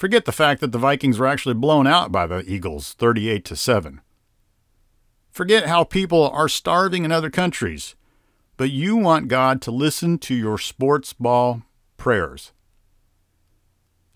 Forget 0.00 0.24
the 0.24 0.32
fact 0.32 0.62
that 0.62 0.72
the 0.72 0.78
Vikings 0.78 1.18
were 1.18 1.26
actually 1.26 1.56
blown 1.56 1.86
out 1.86 2.10
by 2.10 2.26
the 2.26 2.42
Eagles 2.50 2.94
38 2.94 3.44
to 3.44 3.54
7. 3.54 4.00
Forget 5.30 5.66
how 5.66 5.84
people 5.84 6.30
are 6.30 6.48
starving 6.48 7.04
in 7.04 7.12
other 7.12 7.28
countries, 7.28 7.96
but 8.56 8.70
you 8.70 8.96
want 8.96 9.28
God 9.28 9.60
to 9.60 9.70
listen 9.70 10.16
to 10.20 10.34
your 10.34 10.56
sports 10.56 11.12
ball 11.12 11.64
prayers. 11.98 12.52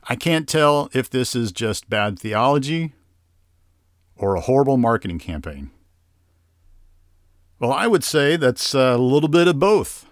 I 0.09 0.17
can't 0.17 0.49
tell 0.49 0.89
if 0.95 1.11
this 1.11 1.37
is 1.37 1.53
just 1.53 1.91
bad 1.91 2.19
theology 2.19 2.95
or 4.17 4.37
a 4.37 4.41
horrible 4.41 4.79
marketing 4.79 5.19
campaign. 5.19 5.71
Well, 7.59 7.73
I 7.73 7.87
would 7.87 8.05
say 8.05 8.37
that's 8.37 8.75
a 8.75 8.97
little 8.97 9.29
bit 9.29 9.49
of 9.49 9.59
both. 9.59 10.07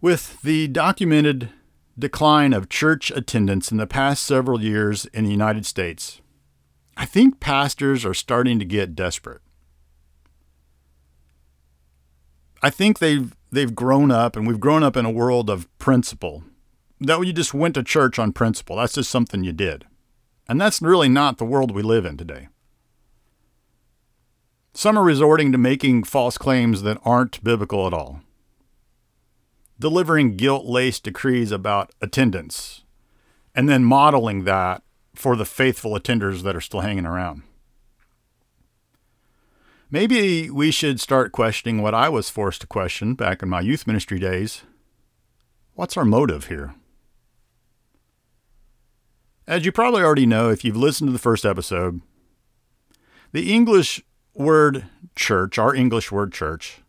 With 0.00 0.42
the 0.42 0.68
documented 0.68 1.50
decline 1.98 2.52
of 2.52 2.68
church 2.68 3.10
attendance 3.12 3.70
in 3.70 3.78
the 3.78 3.86
past 3.86 4.24
several 4.24 4.60
years 4.60 5.06
in 5.06 5.24
the 5.24 5.30
United 5.30 5.64
States, 5.64 6.20
I 6.96 7.06
think 7.06 7.40
pastors 7.40 8.04
are 8.04 8.14
starting 8.14 8.58
to 8.58 8.64
get 8.64 8.94
desperate. 8.94 9.40
I 12.62 12.70
think 12.70 12.98
they've 12.98 13.34
they've 13.50 13.74
grown 13.74 14.10
up 14.10 14.36
and 14.36 14.46
we've 14.46 14.60
grown 14.60 14.82
up 14.82 14.96
in 14.96 15.04
a 15.04 15.10
world 15.10 15.48
of 15.48 15.68
principle. 15.78 16.44
That 17.00 17.20
you 17.20 17.32
just 17.32 17.54
went 17.54 17.74
to 17.74 17.82
church 17.82 18.18
on 18.18 18.32
principle. 18.32 18.76
That's 18.76 18.94
just 18.94 19.10
something 19.10 19.44
you 19.44 19.52
did. 19.52 19.84
And 20.48 20.60
that's 20.60 20.82
really 20.82 21.08
not 21.08 21.38
the 21.38 21.44
world 21.44 21.70
we 21.70 21.82
live 21.82 22.04
in 22.04 22.16
today. 22.16 22.48
Some 24.74 24.98
are 24.98 25.04
resorting 25.04 25.52
to 25.52 25.58
making 25.58 26.04
false 26.04 26.36
claims 26.36 26.82
that 26.82 26.98
aren't 27.04 27.42
biblical 27.42 27.86
at 27.86 27.94
all 27.94 28.20
delivering 29.78 30.36
guilt 30.36 30.64
laced 30.64 31.02
decrees 31.02 31.50
about 31.50 31.92
attendance 32.00 32.84
and 33.54 33.68
then 33.68 33.84
modeling 33.84 34.44
that 34.44 34.82
for 35.14 35.36
the 35.36 35.44
faithful 35.44 35.92
attenders 35.92 36.42
that 36.42 36.56
are 36.56 36.60
still 36.60 36.80
hanging 36.80 37.06
around. 37.06 37.42
Maybe 39.90 40.50
we 40.50 40.70
should 40.70 41.00
start 41.00 41.32
questioning 41.32 41.82
what 41.82 41.94
I 41.94 42.08
was 42.08 42.30
forced 42.30 42.62
to 42.62 42.66
question 42.66 43.14
back 43.14 43.42
in 43.42 43.48
my 43.48 43.60
youth 43.60 43.86
ministry 43.86 44.18
days. 44.18 44.62
What's 45.74 45.96
our 45.96 46.04
motive 46.04 46.46
here? 46.46 46.74
As 49.46 49.64
you 49.64 49.72
probably 49.72 50.02
already 50.02 50.26
know 50.26 50.48
if 50.48 50.64
you've 50.64 50.76
listened 50.76 51.08
to 51.08 51.12
the 51.12 51.18
first 51.18 51.44
episode, 51.44 52.00
the 53.32 53.52
English 53.52 54.02
word 54.34 54.86
church, 55.14 55.58
our 55.58 55.74
English 55.74 56.10
word 56.12 56.32
church, 56.32 56.80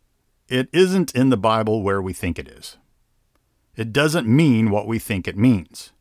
it 0.47 0.67
isn't 0.71 1.13
in 1.15 1.29
the 1.29 1.37
Bible 1.37 1.81
where 1.81 2.01
we 2.01 2.13
think 2.13 2.37
it 2.37 2.47
is. 2.47 2.77
It 3.75 3.91
doesn't 3.93 4.27
mean 4.27 4.71
what 4.71 4.87
we 4.87 4.99
think 4.99 5.27
it 5.27 5.37
means. 5.37 5.91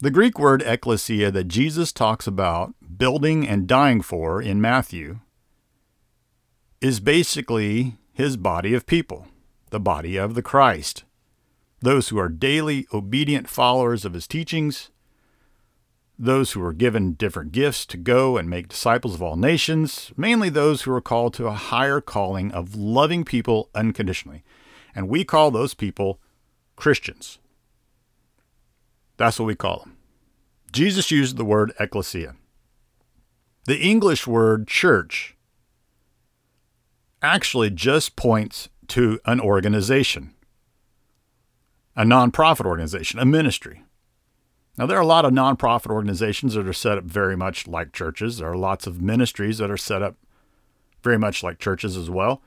The 0.00 0.10
Greek 0.10 0.38
word 0.38 0.62
ecclesia 0.62 1.30
that 1.32 1.48
Jesus 1.48 1.92
talks 1.92 2.26
about 2.26 2.74
building 2.96 3.46
and 3.46 3.66
dying 3.66 4.00
for 4.00 4.40
in 4.40 4.60
Matthew 4.60 5.18
is 6.80 7.00
basically 7.00 7.96
his 8.12 8.36
body 8.36 8.74
of 8.74 8.86
people, 8.86 9.26
the 9.70 9.80
body 9.80 10.16
of 10.16 10.34
the 10.34 10.42
Christ, 10.42 11.04
those 11.80 12.08
who 12.08 12.18
are 12.18 12.28
daily 12.28 12.86
obedient 12.92 13.48
followers 13.48 14.04
of 14.04 14.14
his 14.14 14.28
teachings, 14.28 14.90
those 16.18 16.52
who 16.52 16.62
are 16.64 16.72
given 16.72 17.12
different 17.12 17.52
gifts 17.52 17.86
to 17.86 17.96
go 17.96 18.36
and 18.36 18.50
make 18.50 18.68
disciples 18.68 19.14
of 19.14 19.22
all 19.22 19.36
nations, 19.36 20.10
mainly 20.16 20.48
those 20.48 20.82
who 20.82 20.92
are 20.92 21.00
called 21.00 21.32
to 21.34 21.46
a 21.46 21.52
higher 21.52 22.00
calling 22.00 22.50
of 22.50 22.74
loving 22.74 23.24
people 23.24 23.70
unconditionally. 23.74 24.42
And 24.94 25.08
we 25.08 25.22
call 25.24 25.50
those 25.50 25.74
people 25.74 26.18
Christians. 26.74 27.38
That's 29.16 29.38
what 29.38 29.46
we 29.46 29.54
call 29.54 29.80
them. 29.80 29.96
Jesus 30.72 31.10
used 31.10 31.36
the 31.36 31.44
word 31.44 31.72
ecclesia. 31.78 32.34
The 33.66 33.78
English 33.78 34.26
word 34.26 34.66
church 34.66 35.36
actually 37.22 37.70
just 37.70 38.16
points 38.16 38.68
to 38.88 39.20
an 39.24 39.40
organization, 39.40 40.34
a 41.94 42.02
nonprofit 42.02 42.64
organization, 42.64 43.18
a 43.18 43.24
ministry. 43.24 43.84
Now, 44.78 44.86
there 44.86 44.96
are 44.96 45.02
a 45.02 45.06
lot 45.06 45.24
of 45.24 45.32
nonprofit 45.32 45.90
organizations 45.90 46.54
that 46.54 46.68
are 46.68 46.72
set 46.72 46.98
up 46.98 47.04
very 47.04 47.36
much 47.36 47.66
like 47.66 47.92
churches. 47.92 48.38
There 48.38 48.48
are 48.48 48.56
lots 48.56 48.86
of 48.86 49.02
ministries 49.02 49.58
that 49.58 49.72
are 49.72 49.76
set 49.76 50.02
up 50.02 50.14
very 51.02 51.18
much 51.18 51.42
like 51.42 51.58
churches 51.58 51.96
as 51.96 52.08
well. 52.08 52.42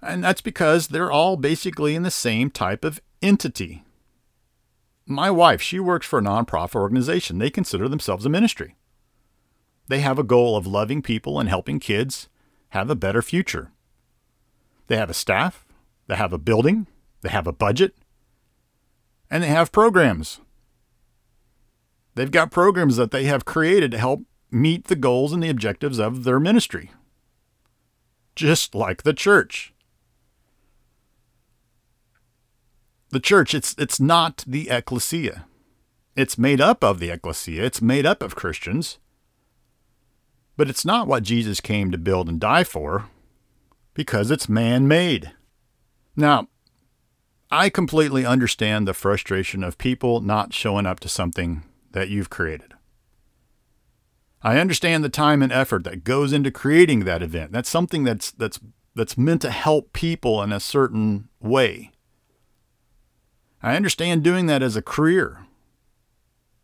And 0.00 0.24
that's 0.24 0.40
because 0.40 0.88
they're 0.88 1.12
all 1.12 1.36
basically 1.36 1.94
in 1.94 2.02
the 2.02 2.10
same 2.10 2.50
type 2.50 2.82
of 2.82 2.98
entity. 3.20 3.84
My 5.06 5.30
wife, 5.30 5.60
she 5.60 5.78
works 5.78 6.06
for 6.06 6.18
a 6.18 6.22
nonprofit 6.22 6.76
organization. 6.76 7.38
They 7.38 7.50
consider 7.50 7.88
themselves 7.88 8.24
a 8.24 8.30
ministry. 8.30 8.76
They 9.88 10.00
have 10.00 10.18
a 10.18 10.24
goal 10.24 10.56
of 10.56 10.66
loving 10.66 11.02
people 11.02 11.38
and 11.38 11.48
helping 11.48 11.78
kids 11.78 12.30
have 12.70 12.88
a 12.88 12.96
better 12.96 13.20
future. 13.20 13.70
They 14.86 14.96
have 14.96 15.10
a 15.10 15.14
staff, 15.14 15.66
they 16.06 16.16
have 16.16 16.32
a 16.32 16.38
building, 16.38 16.86
they 17.20 17.28
have 17.28 17.46
a 17.46 17.52
budget, 17.52 17.94
and 19.30 19.42
they 19.42 19.48
have 19.48 19.72
programs. 19.72 20.40
They've 22.14 22.30
got 22.30 22.50
programs 22.50 22.96
that 22.96 23.10
they 23.10 23.24
have 23.24 23.44
created 23.44 23.90
to 23.92 23.98
help 23.98 24.22
meet 24.50 24.84
the 24.84 24.96
goals 24.96 25.32
and 25.32 25.42
the 25.42 25.48
objectives 25.48 25.98
of 25.98 26.24
their 26.24 26.38
ministry. 26.38 26.90
Just 28.34 28.74
like 28.74 29.02
the 29.02 29.14
church. 29.14 29.72
The 33.10 33.20
church, 33.20 33.54
it's, 33.54 33.74
it's 33.78 34.00
not 34.00 34.44
the 34.46 34.70
ecclesia. 34.70 35.46
It's 36.14 36.36
made 36.36 36.60
up 36.60 36.84
of 36.84 36.98
the 36.98 37.10
ecclesia, 37.10 37.64
it's 37.64 37.80
made 37.80 38.04
up 38.04 38.22
of 38.22 38.34
Christians, 38.34 38.98
but 40.58 40.68
it's 40.68 40.84
not 40.84 41.06
what 41.06 41.22
Jesus 41.22 41.60
came 41.60 41.90
to 41.90 41.98
build 41.98 42.28
and 42.28 42.38
die 42.38 42.64
for 42.64 43.06
because 43.94 44.30
it's 44.30 44.48
man 44.48 44.86
made. 44.86 45.32
Now, 46.14 46.48
I 47.50 47.70
completely 47.70 48.26
understand 48.26 48.86
the 48.86 48.94
frustration 48.94 49.64
of 49.64 49.78
people 49.78 50.20
not 50.20 50.52
showing 50.52 50.86
up 50.86 51.00
to 51.00 51.08
something 51.08 51.62
that 51.92 52.08
you've 52.08 52.30
created. 52.30 52.74
I 54.42 54.58
understand 54.58 55.04
the 55.04 55.08
time 55.08 55.42
and 55.42 55.52
effort 55.52 55.84
that 55.84 56.04
goes 56.04 56.32
into 56.32 56.50
creating 56.50 57.00
that 57.00 57.22
event. 57.22 57.52
That's 57.52 57.70
something 57.70 58.04
that's 58.04 58.30
that's 58.32 58.58
that's 58.94 59.16
meant 59.16 59.42
to 59.42 59.50
help 59.50 59.92
people 59.92 60.42
in 60.42 60.52
a 60.52 60.60
certain 60.60 61.28
way. 61.40 61.92
I 63.62 63.76
understand 63.76 64.24
doing 64.24 64.46
that 64.46 64.62
as 64.62 64.74
a 64.74 64.82
career 64.82 65.46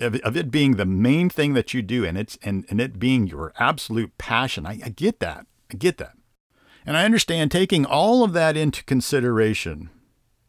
of, 0.00 0.16
of 0.16 0.36
it 0.36 0.50
being 0.50 0.76
the 0.76 0.84
main 0.84 1.30
thing 1.30 1.54
that 1.54 1.72
you 1.72 1.82
do 1.82 2.04
and 2.04 2.18
it's 2.18 2.38
and, 2.42 2.64
and 2.68 2.80
it 2.80 2.98
being 2.98 3.26
your 3.26 3.52
absolute 3.58 4.16
passion. 4.18 4.66
I, 4.66 4.80
I 4.84 4.88
get 4.90 5.20
that. 5.20 5.46
I 5.72 5.76
get 5.76 5.98
that. 5.98 6.12
And 6.84 6.96
I 6.96 7.04
understand 7.04 7.50
taking 7.50 7.84
all 7.84 8.24
of 8.24 8.32
that 8.32 8.56
into 8.56 8.84
consideration 8.84 9.90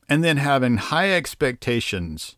and 0.07 0.23
then 0.23 0.37
having 0.37 0.77
high 0.77 1.11
expectations, 1.11 2.37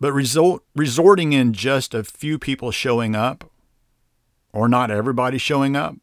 but 0.00 0.12
result, 0.12 0.62
resorting 0.74 1.32
in 1.32 1.52
just 1.52 1.94
a 1.94 2.04
few 2.04 2.38
people 2.38 2.70
showing 2.70 3.14
up 3.14 3.50
or 4.52 4.68
not 4.68 4.90
everybody 4.90 5.38
showing 5.38 5.76
up. 5.76 5.96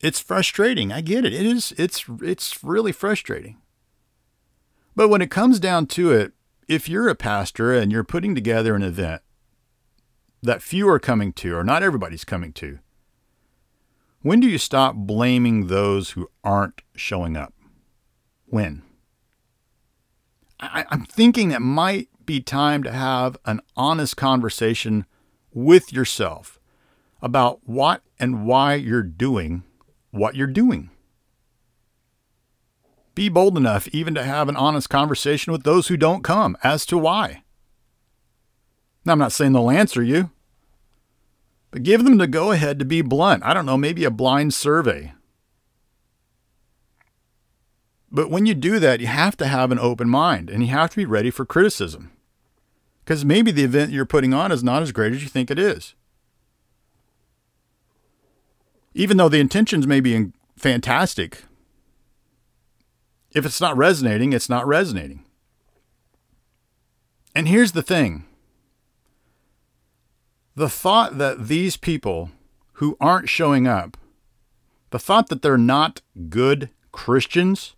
It's 0.00 0.20
frustrating. 0.20 0.92
I 0.92 1.00
get 1.00 1.24
it. 1.24 1.32
It 1.32 1.46
is 1.46 1.72
it's 1.78 2.04
it's 2.20 2.64
really 2.64 2.92
frustrating. 2.92 3.58
But 4.96 5.08
when 5.08 5.22
it 5.22 5.30
comes 5.30 5.60
down 5.60 5.86
to 5.88 6.12
it, 6.12 6.32
if 6.68 6.88
you're 6.88 7.08
a 7.08 7.14
pastor 7.14 7.72
and 7.72 7.92
you're 7.92 8.04
putting 8.04 8.34
together 8.34 8.74
an 8.74 8.82
event 8.82 9.22
that 10.42 10.60
few 10.60 10.88
are 10.88 10.98
coming 10.98 11.32
to, 11.34 11.54
or 11.54 11.64
not 11.64 11.82
everybody's 11.82 12.24
coming 12.24 12.52
to, 12.54 12.80
when 14.22 14.40
do 14.40 14.48
you 14.48 14.58
stop 14.58 14.94
blaming 14.96 15.68
those 15.68 16.10
who 16.10 16.30
aren't 16.42 16.82
showing 16.94 17.36
up? 17.36 17.54
When? 18.46 18.82
I, 20.60 20.84
am 20.90 21.04
thinking 21.04 21.48
that 21.48 21.62
might 21.62 22.08
be 22.26 22.40
time 22.40 22.82
to 22.82 22.92
have 22.92 23.36
an 23.44 23.60
honest 23.76 24.16
conversation 24.16 25.06
with 25.52 25.92
yourself 25.92 26.58
about 27.20 27.60
what 27.64 28.02
and 28.18 28.46
why 28.46 28.74
you're 28.74 29.02
doing 29.02 29.62
what 30.12 30.36
you're 30.36 30.46
doing. 30.46 30.90
Be 33.14 33.28
bold 33.28 33.56
enough 33.56 33.88
even 33.88 34.14
to 34.14 34.22
have 34.22 34.48
an 34.48 34.56
honest 34.56 34.88
conversation 34.88 35.52
with 35.52 35.64
those 35.64 35.88
who 35.88 35.96
don't 35.96 36.22
come 36.22 36.56
as 36.62 36.86
to 36.86 36.96
why. 36.96 37.42
Now, 39.04 39.12
I'm 39.12 39.18
not 39.18 39.32
saying 39.32 39.52
they'll 39.52 39.70
answer 39.70 40.02
you, 40.02 40.30
but 41.70 41.82
give 41.82 42.04
them 42.04 42.18
the 42.18 42.26
go 42.26 42.52
ahead 42.52 42.78
to 42.78 42.84
be 42.84 43.02
blunt. 43.02 43.42
I 43.44 43.52
don't 43.52 43.66
know, 43.66 43.76
maybe 43.76 44.04
a 44.04 44.10
blind 44.10 44.54
survey. 44.54 45.12
But 48.12 48.30
when 48.30 48.44
you 48.44 48.52
do 48.52 48.78
that, 48.78 49.00
you 49.00 49.06
have 49.06 49.38
to 49.38 49.46
have 49.46 49.72
an 49.72 49.78
open 49.78 50.08
mind 50.08 50.50
and 50.50 50.62
you 50.62 50.68
have 50.68 50.90
to 50.90 50.96
be 50.96 51.06
ready 51.06 51.30
for 51.30 51.46
criticism. 51.46 52.12
Because 53.02 53.24
maybe 53.24 53.50
the 53.50 53.64
event 53.64 53.90
you're 53.90 54.04
putting 54.04 54.34
on 54.34 54.52
is 54.52 54.62
not 54.62 54.82
as 54.82 54.92
great 54.92 55.14
as 55.14 55.22
you 55.22 55.28
think 55.28 55.50
it 55.50 55.58
is. 55.58 55.94
Even 58.94 59.16
though 59.16 59.30
the 59.30 59.40
intentions 59.40 59.86
may 59.86 60.00
be 60.00 60.30
fantastic, 60.56 61.44
if 63.30 63.46
it's 63.46 63.62
not 63.62 63.78
resonating, 63.78 64.34
it's 64.34 64.50
not 64.50 64.66
resonating. 64.66 65.24
And 67.34 67.48
here's 67.48 67.72
the 67.72 67.82
thing 67.82 68.26
the 70.54 70.68
thought 70.68 71.16
that 71.16 71.48
these 71.48 71.78
people 71.78 72.30
who 72.74 72.94
aren't 73.00 73.30
showing 73.30 73.66
up, 73.66 73.96
the 74.90 74.98
thought 74.98 75.30
that 75.30 75.40
they're 75.40 75.56
not 75.56 76.02
good 76.28 76.68
Christians 76.92 77.74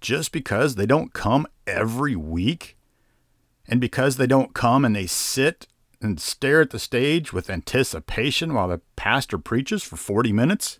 just 0.00 0.32
because 0.32 0.74
they 0.74 0.86
don't 0.86 1.12
come 1.12 1.46
every 1.66 2.16
week 2.16 2.76
and 3.66 3.80
because 3.80 4.16
they 4.16 4.26
don't 4.26 4.54
come 4.54 4.84
and 4.84 4.96
they 4.96 5.06
sit 5.06 5.66
and 6.00 6.20
stare 6.20 6.62
at 6.62 6.70
the 6.70 6.78
stage 6.78 7.32
with 7.32 7.50
anticipation 7.50 8.54
while 8.54 8.68
the 8.68 8.80
pastor 8.96 9.38
preaches 9.38 9.82
for 9.82 9.96
40 9.96 10.32
minutes, 10.32 10.78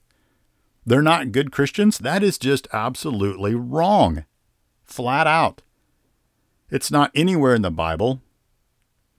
they're 0.87 1.02
not 1.02 1.33
good 1.33 1.52
Christians, 1.52 1.98
that 1.98 2.22
is 2.22 2.38
just 2.38 2.68
absolutely 2.72 3.54
wrong. 3.54 4.24
Flat 4.85 5.26
out. 5.26 5.62
It's 6.70 6.90
not 6.90 7.11
anywhere 7.14 7.54
in 7.54 7.62
the 7.62 7.70
Bible. 7.70 8.22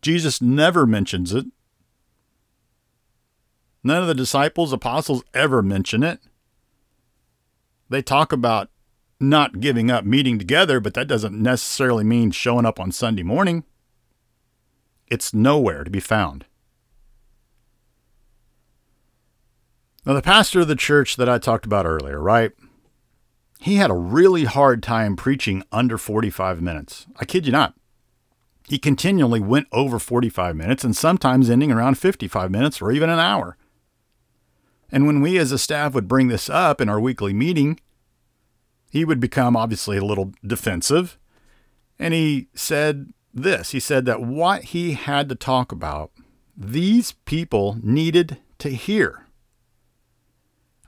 Jesus 0.01 0.41
never 0.41 0.85
mentions 0.87 1.33
it. 1.33 1.45
None 3.83 4.01
of 4.01 4.07
the 4.07 4.15
disciples, 4.15 4.73
apostles 4.73 5.23
ever 5.33 5.61
mention 5.61 6.03
it. 6.03 6.19
They 7.89 8.01
talk 8.01 8.31
about 8.31 8.69
not 9.19 9.59
giving 9.59 9.91
up 9.91 10.05
meeting 10.05 10.39
together, 10.39 10.79
but 10.79 10.93
that 10.93 11.07
doesn't 11.07 11.39
necessarily 11.39 12.03
mean 12.03 12.31
showing 12.31 12.65
up 12.65 12.79
on 12.79 12.91
Sunday 12.91 13.23
morning. 13.23 13.63
It's 15.07 15.33
nowhere 15.33 15.83
to 15.83 15.89
be 15.89 15.99
found. 15.99 16.45
Now, 20.05 20.13
the 20.13 20.21
pastor 20.21 20.61
of 20.61 20.67
the 20.67 20.75
church 20.75 21.17
that 21.17 21.29
I 21.29 21.37
talked 21.37 21.65
about 21.65 21.85
earlier, 21.85 22.19
right? 22.19 22.51
He 23.59 23.75
had 23.75 23.91
a 23.91 23.95
really 23.95 24.45
hard 24.45 24.81
time 24.81 25.15
preaching 25.15 25.63
under 25.71 25.97
45 25.97 26.61
minutes. 26.61 27.05
I 27.17 27.25
kid 27.25 27.45
you 27.45 27.51
not. 27.51 27.75
He 28.67 28.79
continually 28.79 29.41
went 29.41 29.67
over 29.71 29.99
45 29.99 30.55
minutes 30.55 30.83
and 30.83 30.95
sometimes 30.95 31.49
ending 31.49 31.71
around 31.71 31.97
55 31.97 32.51
minutes 32.51 32.81
or 32.81 32.91
even 32.91 33.09
an 33.09 33.19
hour. 33.19 33.57
And 34.91 35.05
when 35.05 35.21
we 35.21 35.37
as 35.37 35.51
a 35.51 35.57
staff 35.57 35.93
would 35.93 36.07
bring 36.07 36.29
this 36.29 36.49
up 36.49 36.79
in 36.79 36.87
our 36.87 36.99
weekly 36.99 37.33
meeting, 37.33 37.79
he 38.89 39.05
would 39.05 39.19
become 39.19 39.55
obviously 39.55 39.97
a 39.97 40.05
little 40.05 40.33
defensive. 40.45 41.17
And 41.97 42.13
he 42.13 42.47
said 42.53 43.13
this 43.33 43.71
he 43.71 43.79
said 43.79 44.05
that 44.05 44.21
what 44.21 44.65
he 44.65 44.93
had 44.93 45.29
to 45.29 45.35
talk 45.35 45.71
about, 45.71 46.11
these 46.57 47.13
people 47.25 47.77
needed 47.83 48.37
to 48.59 48.69
hear. 48.69 49.25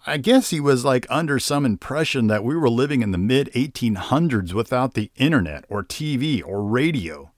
I 0.08 0.18
guess 0.18 0.50
he 0.50 0.60
was 0.60 0.84
like 0.84 1.06
under 1.10 1.38
some 1.38 1.64
impression 1.64 2.26
that 2.28 2.44
we 2.44 2.56
were 2.56 2.70
living 2.70 3.04
in 3.04 3.12
the 3.12 3.20
mid 3.20 3.52
1800s 3.54 4.52
without 4.54 4.96
the 4.96 5.12
internet 5.16 5.64
or 5.70 5.84
TV 5.84 6.42
or 6.44 6.64
radio 6.64 7.32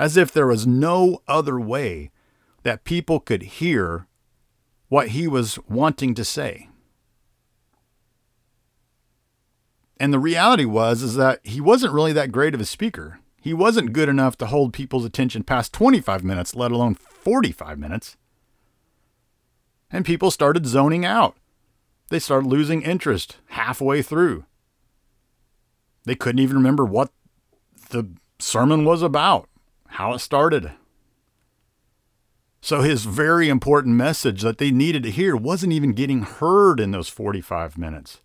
as 0.00 0.16
if 0.16 0.32
there 0.32 0.46
was 0.46 0.66
no 0.66 1.20
other 1.28 1.60
way 1.60 2.10
that 2.62 2.84
people 2.84 3.20
could 3.20 3.42
hear 3.42 4.06
what 4.88 5.08
he 5.08 5.28
was 5.28 5.58
wanting 5.68 6.14
to 6.14 6.24
say. 6.24 6.69
And 10.00 10.14
the 10.14 10.18
reality 10.18 10.64
was 10.64 11.02
is 11.02 11.14
that 11.16 11.40
he 11.44 11.60
wasn't 11.60 11.92
really 11.92 12.14
that 12.14 12.32
great 12.32 12.54
of 12.54 12.60
a 12.60 12.64
speaker. 12.64 13.20
He 13.40 13.52
wasn't 13.52 13.92
good 13.92 14.08
enough 14.08 14.36
to 14.38 14.46
hold 14.46 14.72
people's 14.72 15.04
attention 15.04 15.44
past 15.44 15.74
25 15.74 16.24
minutes, 16.24 16.56
let 16.56 16.72
alone 16.72 16.94
45 16.94 17.78
minutes. 17.78 18.16
And 19.90 20.04
people 20.04 20.30
started 20.30 20.66
zoning 20.66 21.04
out. 21.04 21.36
They 22.08 22.18
started 22.18 22.48
losing 22.48 22.80
interest 22.80 23.36
halfway 23.48 24.00
through. 24.00 24.46
They 26.04 26.14
couldn't 26.14 26.40
even 26.40 26.56
remember 26.56 26.84
what 26.86 27.12
the 27.90 28.10
sermon 28.38 28.86
was 28.86 29.02
about 29.02 29.50
how 29.90 30.14
it 30.14 30.20
started. 30.20 30.72
So 32.62 32.80
his 32.82 33.04
very 33.04 33.48
important 33.48 33.96
message 33.96 34.42
that 34.42 34.58
they 34.58 34.70
needed 34.70 35.02
to 35.02 35.10
hear 35.10 35.36
wasn't 35.36 35.72
even 35.72 35.92
getting 35.92 36.22
heard 36.22 36.80
in 36.80 36.90
those 36.90 37.08
45 37.08 37.76
minutes. 37.76 38.20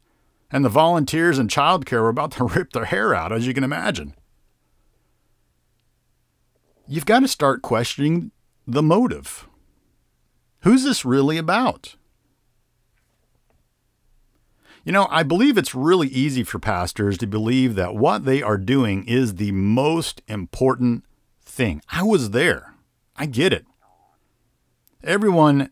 And 0.52 0.64
the 0.64 0.70
volunteers 0.70 1.38
and 1.38 1.50
childcare 1.50 2.02
were 2.02 2.10
about 2.10 2.32
to 2.34 2.44
rip 2.56 2.72
their 2.74 2.86
hair 2.86 3.14
out, 3.14 3.32
as 3.32 3.48
you 3.48 3.54
can 3.54 3.64
imagine. 3.64 4.14
You've 6.88 7.06
got 7.06 7.22
to 7.22 7.28
start 7.28 7.62
questioning 7.62 8.32
the 8.68 8.84
motive. 8.84 9.48
Who's 10.62 10.84
this 10.84 11.06
really 11.06 11.38
about? 11.38 11.96
You 14.84 14.92
know, 14.92 15.08
I 15.10 15.24
believe 15.24 15.58
it's 15.58 15.74
really 15.74 16.08
easy 16.08 16.44
for 16.44 16.60
pastors 16.60 17.18
to 17.18 17.28
believe 17.28 17.74
that 17.74 17.96
what 17.96 18.26
they 18.26 18.44
are 18.44 18.58
doing 18.58 19.04
is 19.08 19.36
the 19.36 19.52
most 19.52 20.22
important 20.28 21.06
thing. 21.42 21.82
I 21.90 22.04
was 22.04 22.30
there. 22.30 22.76
I 23.16 23.26
get 23.26 23.52
it. 23.52 23.66
Everyone, 25.04 25.72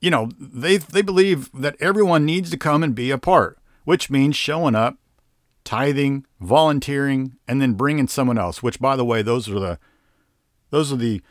you 0.00 0.10
know, 0.10 0.30
they 0.38 0.78
they 0.78 1.02
believe 1.02 1.50
that 1.52 1.76
everyone 1.78 2.24
needs 2.24 2.50
to 2.50 2.56
come 2.56 2.82
and 2.82 2.94
be 2.94 3.12
a 3.12 3.18
part, 3.18 3.58
which 3.84 4.10
means 4.10 4.36
showing 4.36 4.74
up, 4.74 4.98
tithing, 5.62 6.26
volunteering, 6.40 7.36
and 7.46 7.60
then 7.60 7.74
bringing 7.74 8.08
someone 8.08 8.38
else. 8.38 8.62
Which, 8.62 8.80
by 8.80 8.96
the 8.96 9.04
way, 9.04 9.22
those 9.22 9.48
are 9.48 9.60
the 9.60 9.78
those 10.70 10.92
are 10.92 10.96
the 10.96 11.22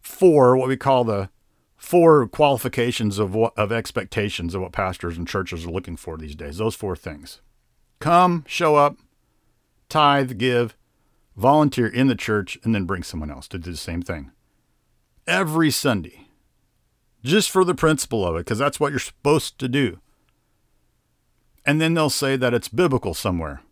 four 0.00 0.56
what 0.56 0.68
we 0.68 0.76
call 0.76 1.04
the 1.04 1.30
four 1.76 2.26
qualifications 2.28 3.18
of 3.18 3.34
what 3.34 3.52
of 3.58 3.72
expectations 3.72 4.54
of 4.54 4.62
what 4.62 4.72
pastors 4.72 5.18
and 5.18 5.28
churches 5.28 5.66
are 5.66 5.70
looking 5.70 5.96
for 5.96 6.16
these 6.16 6.34
days. 6.34 6.58
Those 6.58 6.74
four 6.74 6.96
things: 6.96 7.40
come, 8.00 8.44
show 8.46 8.76
up, 8.76 8.96
tithe, 9.88 10.38
give, 10.38 10.76
volunteer 11.36 11.86
in 11.86 12.06
the 12.06 12.14
church, 12.14 12.58
and 12.64 12.74
then 12.74 12.84
bring 12.84 13.02
someone 13.02 13.30
else 13.30 13.48
to 13.48 13.58
do 13.58 13.70
the 13.70 13.76
same 13.76 14.02
thing. 14.02 14.30
Every 15.26 15.70
Sunday. 15.70 16.20
Just 17.22 17.50
for 17.50 17.64
the 17.64 17.74
principle 17.74 18.26
of 18.26 18.36
it, 18.36 18.40
because 18.40 18.58
that's 18.58 18.78
what 18.78 18.92
you're 18.92 18.98
supposed 18.98 19.58
to 19.58 19.66
do. 19.66 19.98
And 21.66 21.80
then 21.80 21.94
they'll 21.94 22.10
say 22.10 22.36
that 22.36 22.54
it's 22.54 22.68
biblical 22.68 23.14
somewhere. 23.14 23.62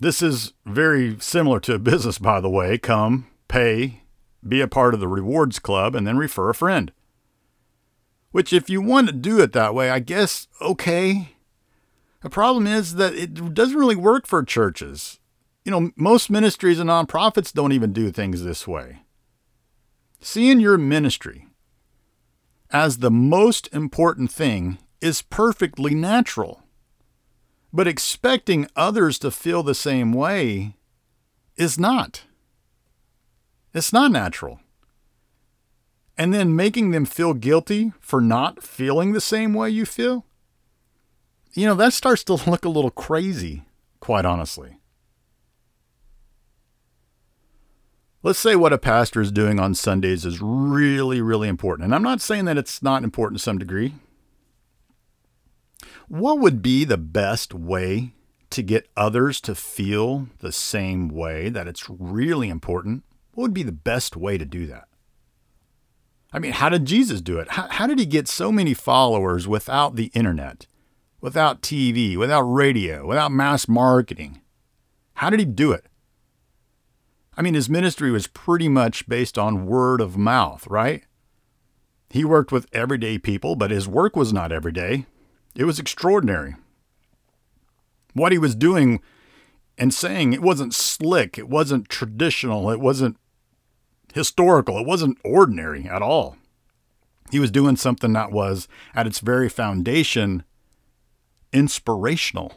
This 0.00 0.22
is 0.22 0.54
very 0.64 1.18
similar 1.20 1.60
to 1.60 1.74
a 1.74 1.78
business, 1.78 2.18
by 2.18 2.40
the 2.40 2.50
way. 2.50 2.78
Come, 2.78 3.28
pay, 3.48 4.02
be 4.46 4.60
a 4.60 4.68
part 4.68 4.94
of 4.94 5.00
the 5.00 5.08
rewards 5.08 5.58
club, 5.58 5.94
and 5.94 6.06
then 6.06 6.16
refer 6.16 6.48
a 6.50 6.54
friend. 6.54 6.92
Which, 8.30 8.52
if 8.52 8.70
you 8.70 8.80
want 8.80 9.08
to 9.08 9.12
do 9.12 9.40
it 9.40 9.52
that 9.52 9.74
way, 9.74 9.90
I 9.90 9.98
guess, 9.98 10.48
okay. 10.60 11.34
The 12.22 12.30
problem 12.30 12.66
is 12.66 12.94
that 12.94 13.14
it 13.14 13.54
doesn't 13.54 13.78
really 13.78 13.96
work 13.96 14.26
for 14.26 14.42
churches 14.42 15.20
you 15.64 15.70
know, 15.70 15.90
most 15.96 16.30
ministries 16.30 16.78
and 16.78 16.90
nonprofits 16.90 17.52
don't 17.52 17.72
even 17.72 17.92
do 17.92 18.10
things 18.10 18.42
this 18.42 18.66
way. 18.66 19.02
Seeing 20.20 20.60
your 20.60 20.78
ministry 20.78 21.46
as 22.70 22.98
the 22.98 23.10
most 23.10 23.68
important 23.72 24.30
thing 24.30 24.78
is 25.02 25.20
perfectly 25.20 25.94
natural. 25.94 26.62
But 27.72 27.88
expecting 27.88 28.68
others 28.76 29.18
to 29.18 29.30
feel 29.30 29.62
the 29.62 29.74
same 29.74 30.12
way 30.12 30.76
is 31.56 31.78
not. 31.78 32.24
It's 33.74 33.92
not 33.92 34.12
natural. 34.12 34.60
And 36.16 36.32
then 36.32 36.54
making 36.54 36.90
them 36.90 37.04
feel 37.06 37.34
guilty 37.34 37.92
for 37.98 38.20
not 38.20 38.62
feeling 38.62 39.12
the 39.12 39.20
same 39.20 39.54
way 39.54 39.70
you 39.70 39.86
feel, 39.86 40.26
you 41.54 41.66
know, 41.66 41.74
that 41.74 41.92
starts 41.92 42.22
to 42.24 42.34
look 42.50 42.64
a 42.64 42.70
little 42.70 42.90
crazy, 42.90 43.64
quite 44.00 44.24
honestly. 44.24 44.78
Let's 48.22 48.38
say 48.38 48.54
what 48.54 48.72
a 48.72 48.78
pastor 48.78 49.20
is 49.20 49.32
doing 49.32 49.58
on 49.58 49.74
Sundays 49.74 50.24
is 50.24 50.40
really, 50.40 51.20
really 51.20 51.48
important. 51.48 51.86
And 51.86 51.94
I'm 51.94 52.04
not 52.04 52.20
saying 52.20 52.44
that 52.44 52.56
it's 52.56 52.80
not 52.80 53.02
important 53.02 53.40
to 53.40 53.42
some 53.42 53.58
degree. 53.58 53.94
What 56.12 56.40
would 56.40 56.60
be 56.60 56.84
the 56.84 56.98
best 56.98 57.54
way 57.54 58.12
to 58.50 58.62
get 58.62 58.90
others 58.94 59.40
to 59.40 59.54
feel 59.54 60.28
the 60.40 60.52
same 60.52 61.08
way 61.08 61.48
that 61.48 61.66
it's 61.66 61.88
really 61.88 62.50
important? 62.50 63.04
What 63.32 63.44
would 63.44 63.54
be 63.54 63.62
the 63.62 63.72
best 63.72 64.14
way 64.14 64.36
to 64.36 64.44
do 64.44 64.66
that? 64.66 64.88
I 66.30 66.38
mean, 66.38 66.52
how 66.52 66.68
did 66.68 66.84
Jesus 66.84 67.22
do 67.22 67.38
it? 67.38 67.52
How, 67.52 67.66
how 67.70 67.86
did 67.86 67.98
he 67.98 68.04
get 68.04 68.28
so 68.28 68.52
many 68.52 68.74
followers 68.74 69.48
without 69.48 69.96
the 69.96 70.10
internet, 70.12 70.66
without 71.22 71.62
TV, 71.62 72.14
without 72.14 72.42
radio, 72.42 73.06
without 73.06 73.32
mass 73.32 73.66
marketing? 73.66 74.42
How 75.14 75.30
did 75.30 75.40
he 75.40 75.46
do 75.46 75.72
it? 75.72 75.86
I 77.38 77.40
mean, 77.40 77.54
his 77.54 77.70
ministry 77.70 78.10
was 78.10 78.26
pretty 78.26 78.68
much 78.68 79.08
based 79.08 79.38
on 79.38 79.64
word 79.64 80.02
of 80.02 80.18
mouth, 80.18 80.66
right? 80.66 81.04
He 82.10 82.22
worked 82.22 82.52
with 82.52 82.68
everyday 82.70 83.16
people, 83.16 83.56
but 83.56 83.70
his 83.70 83.88
work 83.88 84.14
was 84.14 84.30
not 84.30 84.52
everyday. 84.52 85.06
It 85.54 85.64
was 85.64 85.78
extraordinary. 85.78 86.56
What 88.14 88.32
he 88.32 88.38
was 88.38 88.54
doing 88.54 89.00
and 89.78 89.92
saying, 89.92 90.32
it 90.32 90.42
wasn't 90.42 90.74
slick, 90.74 91.38
it 91.38 91.48
wasn't 91.48 91.88
traditional, 91.88 92.70
it 92.70 92.80
wasn't 92.80 93.16
historical, 94.12 94.78
it 94.78 94.86
wasn't 94.86 95.18
ordinary 95.24 95.86
at 95.86 96.02
all. 96.02 96.36
He 97.30 97.38
was 97.38 97.50
doing 97.50 97.76
something 97.76 98.12
that 98.12 98.30
was, 98.30 98.68
at 98.94 99.06
its 99.06 99.20
very 99.20 99.48
foundation, 99.48 100.42
inspirational. 101.52 102.52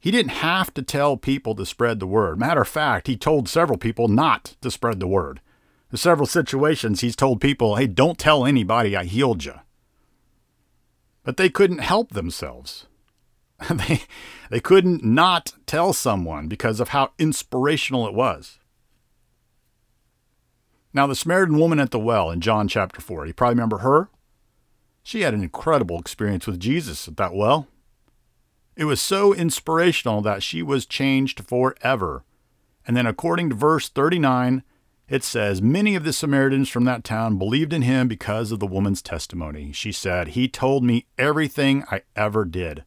He 0.00 0.10
didn't 0.10 0.32
have 0.32 0.74
to 0.74 0.82
tell 0.82 1.16
people 1.16 1.54
to 1.54 1.66
spread 1.66 2.00
the 2.00 2.06
word. 2.06 2.38
Matter 2.38 2.62
of 2.62 2.68
fact, 2.68 3.06
he 3.06 3.16
told 3.16 3.48
several 3.48 3.78
people 3.78 4.08
not 4.08 4.56
to 4.60 4.70
spread 4.70 5.00
the 5.00 5.08
word. 5.08 5.40
In 5.90 5.98
several 5.98 6.26
situations, 6.26 7.00
he's 7.00 7.16
told 7.16 7.40
people, 7.40 7.76
hey, 7.76 7.86
don't 7.86 8.18
tell 8.18 8.44
anybody 8.44 8.96
I 8.96 9.04
healed 9.04 9.44
you. 9.44 9.54
But 11.26 11.36
they 11.36 11.50
couldn't 11.50 11.78
help 11.78 12.10
themselves. 12.12 12.86
they, 13.70 14.02
they 14.48 14.60
couldn't 14.60 15.04
not 15.04 15.54
tell 15.66 15.92
someone 15.92 16.46
because 16.46 16.78
of 16.78 16.90
how 16.90 17.10
inspirational 17.18 18.06
it 18.06 18.14
was. 18.14 18.60
Now, 20.94 21.08
the 21.08 21.16
Samaritan 21.16 21.58
woman 21.58 21.80
at 21.80 21.90
the 21.90 21.98
well 21.98 22.30
in 22.30 22.40
John 22.40 22.68
chapter 22.68 23.00
4, 23.00 23.26
you 23.26 23.34
probably 23.34 23.56
remember 23.56 23.78
her? 23.78 24.08
She 25.02 25.22
had 25.22 25.34
an 25.34 25.42
incredible 25.42 25.98
experience 25.98 26.46
with 26.46 26.60
Jesus 26.60 27.08
at 27.08 27.16
that 27.16 27.34
well. 27.34 27.66
It 28.76 28.84
was 28.84 29.00
so 29.00 29.34
inspirational 29.34 30.20
that 30.22 30.44
she 30.44 30.62
was 30.62 30.86
changed 30.86 31.44
forever. 31.44 32.22
And 32.86 32.96
then, 32.96 33.06
according 33.06 33.50
to 33.50 33.56
verse 33.56 33.88
39, 33.88 34.62
it 35.08 35.22
says, 35.24 35.62
Many 35.62 35.94
of 35.94 36.04
the 36.04 36.12
Samaritans 36.12 36.68
from 36.68 36.84
that 36.84 37.04
town 37.04 37.38
believed 37.38 37.72
in 37.72 37.82
him 37.82 38.08
because 38.08 38.52
of 38.52 38.58
the 38.58 38.66
woman's 38.66 39.02
testimony. 39.02 39.72
She 39.72 39.92
said, 39.92 40.28
He 40.28 40.48
told 40.48 40.82
me 40.84 41.06
everything 41.16 41.84
I 41.90 42.02
ever 42.16 42.44
did. 42.44 42.84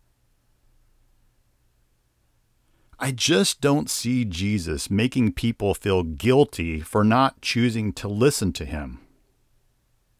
I 2.99 3.11
just 3.11 3.61
don't 3.61 3.89
see 3.89 4.25
Jesus 4.25 4.89
making 4.89 5.33
people 5.33 5.73
feel 5.73 6.03
guilty 6.03 6.81
for 6.81 7.05
not 7.05 7.41
choosing 7.41 7.93
to 7.93 8.09
listen 8.09 8.51
to 8.53 8.65
him 8.65 8.99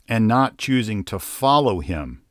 and 0.08 0.28
not 0.28 0.58
choosing 0.58 1.04
to 1.06 1.20
follow 1.20 1.82
him 1.82 2.24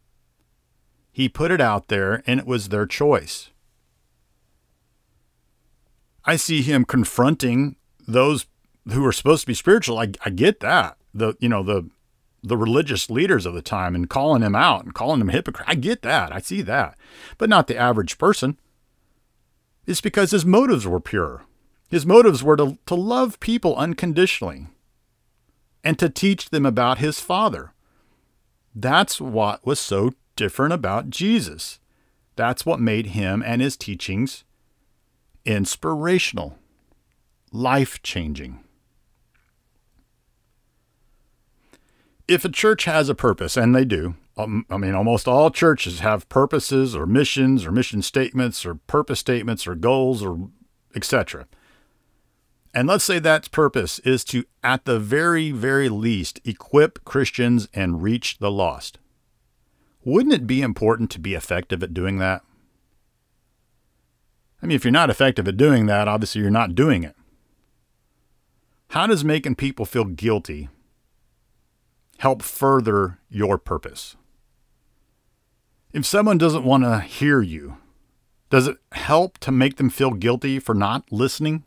He 1.13 1.29
put 1.29 1.51
it 1.51 1.61
out 1.61 1.89
there 1.89 2.23
and 2.27 2.41
it 2.41 2.47
was 2.47 2.69
their 2.69 2.87
choice. 2.87 3.51
I 6.25 6.37
see 6.37 6.63
him 6.63 6.85
confronting 6.85 7.77
those 8.07 8.47
who 8.90 9.05
are 9.05 9.12
supposed 9.12 9.42
to 9.42 9.46
be 9.46 9.55
spiritual. 9.55 9.98
I, 9.98 10.12
I 10.24 10.31
get 10.31 10.61
that. 10.61 10.96
The 11.14 11.35
you 11.40 11.48
know 11.48 11.62
the 11.62 11.88
the 12.42 12.57
religious 12.57 13.11
leaders 13.11 13.46
of 13.46 13.55
the 13.55 13.62
time 13.62 13.94
and 13.94 14.09
calling 14.09 14.42
him 14.42 14.55
out 14.55 14.85
and 14.85 14.94
calling 14.94 15.20
him 15.20 15.29
hypocrite. 15.29 15.68
I 15.68 15.74
get 15.74 16.03
that. 16.03 16.33
I 16.33 16.40
see 16.40 16.62
that. 16.62 16.96
But 17.37 17.48
not 17.48 17.66
the 17.66 17.77
average 17.77 18.18
person. 18.18 18.59
It's 19.87 20.01
because 20.01 20.31
his 20.31 20.44
motives 20.44 20.87
were 20.87 21.01
pure. 21.01 21.44
His 21.90 22.07
motives 22.07 22.42
were 22.42 22.57
to, 22.57 22.79
to 22.87 22.94
love 22.94 23.40
people 23.40 23.74
unconditionally 23.77 24.66
and 25.83 25.98
to 25.98 26.11
teach 26.11 26.51
them 26.51 26.66
about 26.66 26.98
his 26.98 27.20
Father. 27.20 27.72
That's 28.74 29.20
what 29.20 29.66
was 29.66 29.81
so 29.81 30.12
different 30.37 30.74
about 30.74 31.11
Jesus. 31.11 31.81
That's 32.37 32.66
what 32.66 32.79
made 32.79 33.07
him 33.07 33.42
and 33.44 33.61
his 33.61 33.77
teachings 33.77 34.44
inspirational, 35.44 36.59
life 37.51 38.03
changing. 38.03 38.62
If 42.29 42.45
a 42.45 42.51
church 42.51 42.85
has 42.85 43.09
a 43.09 43.14
purpose, 43.14 43.57
and 43.57 43.75
they 43.75 43.87
do, 43.87 44.14
um, 44.37 44.67
I 44.71 44.77
mean, 44.77 44.95
almost 44.95 45.27
all 45.27 45.51
churches 45.51 46.01
have 46.01 46.29
purposes 46.29 46.95
or 46.95 47.07
missions 47.07 47.64
or 47.64 47.73
mission 47.73 48.03
statements 48.03 48.64
or 48.64 48.77
purpose 48.77 49.19
statements 49.19 49.67
or 49.67 49.75
goals 49.75 50.23
or 50.23 50.51
etc. 50.95 51.49
And 52.75 52.87
let's 52.87 53.05
say 53.05 53.19
that 53.19 53.51
purpose 53.51 53.99
is 54.01 54.25
to, 54.25 54.45
at 54.62 54.85
the 54.85 55.01
very, 55.01 55.51
very 55.51 55.88
least, 55.88 56.41
equip 56.45 57.05
Christians 57.05 57.67
and 57.73 58.03
reach 58.03 58.38
the 58.38 58.51
lost. 58.51 58.99
Wouldn't 60.05 60.35
it 60.35 60.47
be 60.47 60.62
important 60.62 61.11
to 61.12 61.19
be 61.19 61.35
effective 61.35 61.83
at 61.83 61.95
doing 61.95 62.19
that? 62.19 62.43
I 64.62 64.67
mean, 64.67 64.77
if 64.77 64.85
you're 64.85 64.93
not 64.93 65.11
effective 65.11 65.49
at 65.49 65.57
doing 65.57 65.87
that, 65.87 66.09
obviously 66.09 66.43
you're 66.43 66.51
not 66.51 66.75
doing 66.75 67.05
it. 67.05 67.17
How 68.88 69.07
does 69.07 69.25
making 69.25 69.57
people 69.57 69.85
feel 69.85 70.05
guilty 70.05 70.69
help 72.19 72.43
further 72.43 73.19
your 73.29 73.59
purpose? 73.59 74.17
If 75.93 76.07
someone 76.07 76.39
doesn't 76.39 76.65
want 76.65 76.85
to 76.85 77.01
hear 77.01 77.41
you, 77.41 77.79
does 78.51 78.69
it 78.69 78.77
help 78.93 79.39
to 79.39 79.51
make 79.51 79.77
them 79.77 79.91
feel 79.91 80.13
guilty 80.13 80.59
for 80.59 80.75
not 80.75 81.11
listening? 81.11 81.65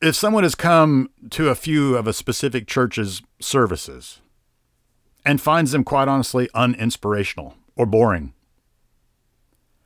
if 0.00 0.14
someone 0.14 0.42
has 0.42 0.54
come 0.54 1.10
to 1.30 1.48
a 1.48 1.54
few 1.54 1.96
of 1.96 2.06
a 2.06 2.12
specific 2.12 2.66
church's 2.66 3.22
services 3.40 4.20
and 5.24 5.40
finds 5.40 5.72
them 5.72 5.84
quite 5.84 6.08
honestly 6.08 6.48
uninspirational 6.54 7.54
or 7.74 7.86
boring, 7.86 8.32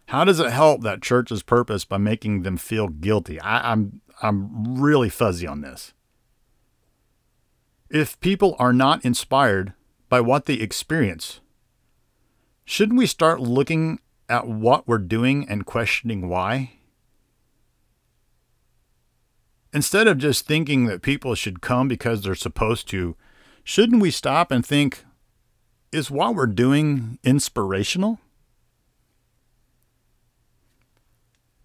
how 0.07 0.25
does 0.25 0.41
it 0.41 0.51
help 0.51 0.83
that 0.83 1.03
church's 1.03 1.43
purpose 1.43 1.85
by 1.85 1.97
making 1.97 2.43
them 2.43 2.57
feel 2.57 2.89
guilty? 2.89 3.41
I, 3.41 3.73
I'm 3.73 4.01
I'm 4.23 4.81
really 4.81 5.09
fuzzy 5.09 5.47
on 5.47 5.63
this. 5.63 5.95
If 7.91 8.19
people 8.21 8.57
are 8.59 8.73
not 8.73 9.05
inspired 9.05 9.73
by 10.09 10.21
what 10.21 10.47
they 10.47 10.55
experience, 10.55 11.41
shouldn't 12.65 12.99
we 12.99 13.07
start 13.07 13.41
looking 13.41 13.99
at 14.29 14.47
what 14.47 14.87
we're 14.87 14.99
doing 14.99 15.49
and 15.49 15.67
questioning 15.67 16.29
why? 16.29 16.81
instead 19.73 20.09
of 20.09 20.19
just 20.19 20.47
thinking 20.47 20.87
that 20.87 21.03
people 21.03 21.35
should 21.35 21.61
come 21.61 21.89
because 21.89 22.23
they're 22.23 22.35
supposed 22.35 22.89
to, 22.89 23.17
shouldn't 23.65 24.03
we 24.03 24.11
stop 24.11 24.51
and 24.51 24.65
think, 24.65 25.05
is 25.93 26.11
what 26.11 26.35
we're 26.35 26.47
doing 26.47 27.19
inspirational? 27.25 28.19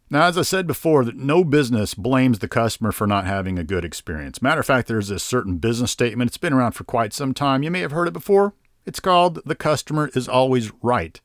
Now, 0.09 0.27
as 0.27 0.37
I 0.37 0.43
said 0.43 0.67
before, 0.67 1.03
that 1.03 1.15
no 1.15 1.43
business 1.43 1.95
blames 1.95 2.39
the 2.39 2.47
customer 2.47 2.91
for 2.91 3.07
not 3.07 3.25
having 3.25 3.57
a 3.57 3.63
good 3.63 3.83
experience. 3.83 4.41
Matter 4.41 4.59
of 4.59 4.67
fact, 4.67 4.87
there's 4.87 5.09
a 5.09 5.17
certain 5.17 5.57
business 5.57 5.91
statement. 5.91 6.29
It's 6.29 6.37
been 6.37 6.53
around 6.53 6.73
for 6.73 6.83
quite 6.83 7.11
some 7.11 7.33
time. 7.33 7.63
You 7.63 7.71
may 7.71 7.81
have 7.81 7.91
heard 7.91 8.07
it 8.07 8.13
before. 8.13 8.53
It's 8.85 8.99
called 8.99 9.41
The 9.45 9.55
Customer 9.55 10.11
is 10.13 10.27
Always 10.27 10.71
Right. 10.83 11.19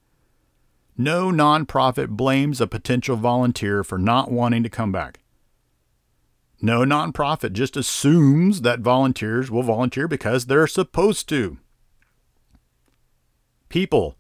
No 0.97 1.31
nonprofit 1.31 2.09
blames 2.09 2.61
a 2.61 2.67
potential 2.67 3.17
volunteer 3.17 3.85
for 3.85 3.99
not 3.99 4.31
wanting 4.31 4.63
to 4.63 4.71
come 4.71 4.93
back. 4.93 5.21
No 6.63 6.81
nonprofit 6.81 7.53
just 7.53 7.77
assumes 7.77 8.63
that 8.63 8.81
volunteers 8.81 9.51
will 9.51 9.63
volunteer 9.63 10.09
because 10.09 10.47
they're 10.47 10.67
supposed 10.67 11.29
to. 11.31 11.59
People 13.69 14.17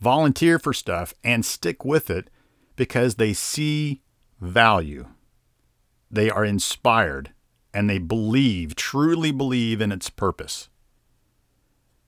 volunteer 0.00 0.58
for 0.58 0.72
stuff 0.72 1.14
and 1.22 1.44
stick 1.44 1.84
with 1.84 2.10
it 2.10 2.30
because 2.78 3.16
they 3.16 3.32
see 3.32 4.00
value. 4.40 5.06
They 6.10 6.30
are 6.30 6.44
inspired 6.44 7.34
and 7.74 7.90
they 7.90 7.98
believe, 7.98 8.76
truly 8.76 9.32
believe 9.32 9.80
in 9.80 9.90
its 9.92 10.08
purpose. 10.08 10.70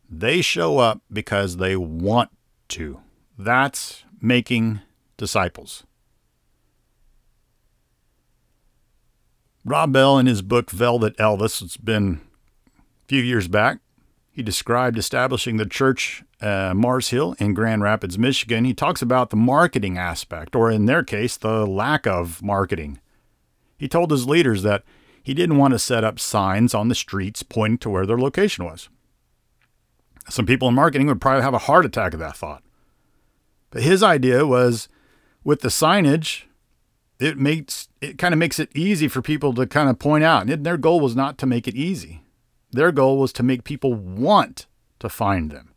They 0.08 0.40
show 0.40 0.78
up 0.78 1.02
because 1.12 1.56
they 1.56 1.76
want 1.76 2.30
to. 2.68 3.00
That's 3.36 4.04
making 4.22 4.80
disciples. 5.16 5.84
Rob 9.64 9.92
Bell, 9.92 10.18
in 10.18 10.26
his 10.26 10.40
book 10.40 10.70
Velvet 10.70 11.16
Elvis, 11.18 11.60
it's 11.60 11.76
been 11.76 12.20
a 12.76 13.08
few 13.08 13.22
years 13.22 13.48
back, 13.48 13.80
he 14.40 14.42
described 14.42 14.96
establishing 14.96 15.58
the 15.58 15.66
church 15.66 16.24
uh, 16.40 16.72
Mars 16.74 17.10
Hill 17.10 17.36
in 17.38 17.52
Grand 17.52 17.82
Rapids, 17.82 18.18
Michigan. 18.18 18.64
He 18.64 18.72
talks 18.72 19.02
about 19.02 19.28
the 19.28 19.36
marketing 19.36 19.98
aspect, 19.98 20.56
or 20.56 20.70
in 20.70 20.86
their 20.86 21.02
case, 21.02 21.36
the 21.36 21.66
lack 21.66 22.06
of 22.06 22.42
marketing. 22.42 23.00
He 23.76 23.86
told 23.86 24.10
his 24.10 24.26
leaders 24.26 24.62
that 24.62 24.82
he 25.22 25.34
didn't 25.34 25.58
want 25.58 25.72
to 25.74 25.78
set 25.78 26.04
up 26.04 26.18
signs 26.18 26.72
on 26.72 26.88
the 26.88 26.94
streets 26.94 27.42
pointing 27.42 27.76
to 27.80 27.90
where 27.90 28.06
their 28.06 28.16
location 28.16 28.64
was. 28.64 28.88
Some 30.30 30.46
people 30.46 30.68
in 30.68 30.74
marketing 30.74 31.08
would 31.08 31.20
probably 31.20 31.42
have 31.42 31.52
a 31.52 31.58
heart 31.58 31.84
attack 31.84 32.14
at 32.14 32.20
that 32.20 32.38
thought. 32.38 32.62
But 33.68 33.82
his 33.82 34.02
idea 34.02 34.46
was 34.46 34.88
with 35.44 35.60
the 35.60 35.68
signage, 35.68 36.44
it 37.18 37.36
makes 37.36 37.88
it 38.00 38.16
kind 38.16 38.32
of 38.32 38.38
makes 38.38 38.58
it 38.58 38.74
easy 38.74 39.06
for 39.06 39.20
people 39.20 39.52
to 39.52 39.66
kind 39.66 39.90
of 39.90 39.98
point 39.98 40.24
out. 40.24 40.48
And 40.48 40.64
their 40.64 40.78
goal 40.78 40.98
was 40.98 41.14
not 41.14 41.36
to 41.36 41.46
make 41.46 41.68
it 41.68 41.74
easy. 41.74 42.22
Their 42.72 42.92
goal 42.92 43.18
was 43.18 43.32
to 43.34 43.42
make 43.42 43.64
people 43.64 43.94
want 43.94 44.66
to 45.00 45.08
find 45.08 45.50
them, 45.50 45.74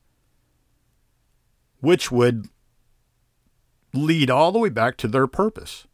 which 1.80 2.12
would 2.12 2.48
lead 3.94 4.30
all 4.30 4.52
the 4.52 4.60
way 4.60 4.70
back 4.70 4.98
to 4.98 5.08
their 5.08 5.28
purpose. 5.28 5.88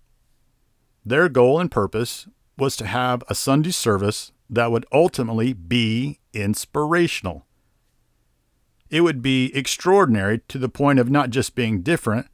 Their 1.06 1.30
goal 1.30 1.60
and 1.60 1.72
purpose 1.72 2.28
was 2.58 2.76
to 2.78 2.86
have 2.86 3.24
a 3.28 3.36
Sunday 3.36 3.72
service 3.72 4.32
that 4.50 4.72
would 4.72 4.86
ultimately 4.92 5.54
be 5.54 6.20
inspirational. 6.34 7.46
It 8.90 9.02
would 9.02 9.22
be 9.22 9.56
extraordinary 9.56 10.40
to 10.48 10.58
the 10.58 10.70
point 10.70 11.00
of 11.00 11.10
not 11.10 11.30
just 11.30 11.56
being 11.56 11.82
different, 11.82 12.28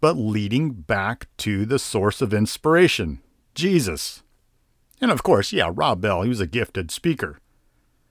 but 0.00 0.16
leading 0.16 0.72
back 0.72 1.26
to 1.38 1.66
the 1.66 1.78
source 1.78 2.22
of 2.22 2.32
inspiration, 2.32 3.20
Jesus. 3.54 4.22
And 5.00 5.10
of 5.10 5.22
course, 5.22 5.52
yeah, 5.52 5.70
Rob 5.74 6.00
Bell, 6.00 6.22
he 6.22 6.28
was 6.28 6.40
a 6.40 6.46
gifted 6.46 6.90
speaker. 6.90 7.38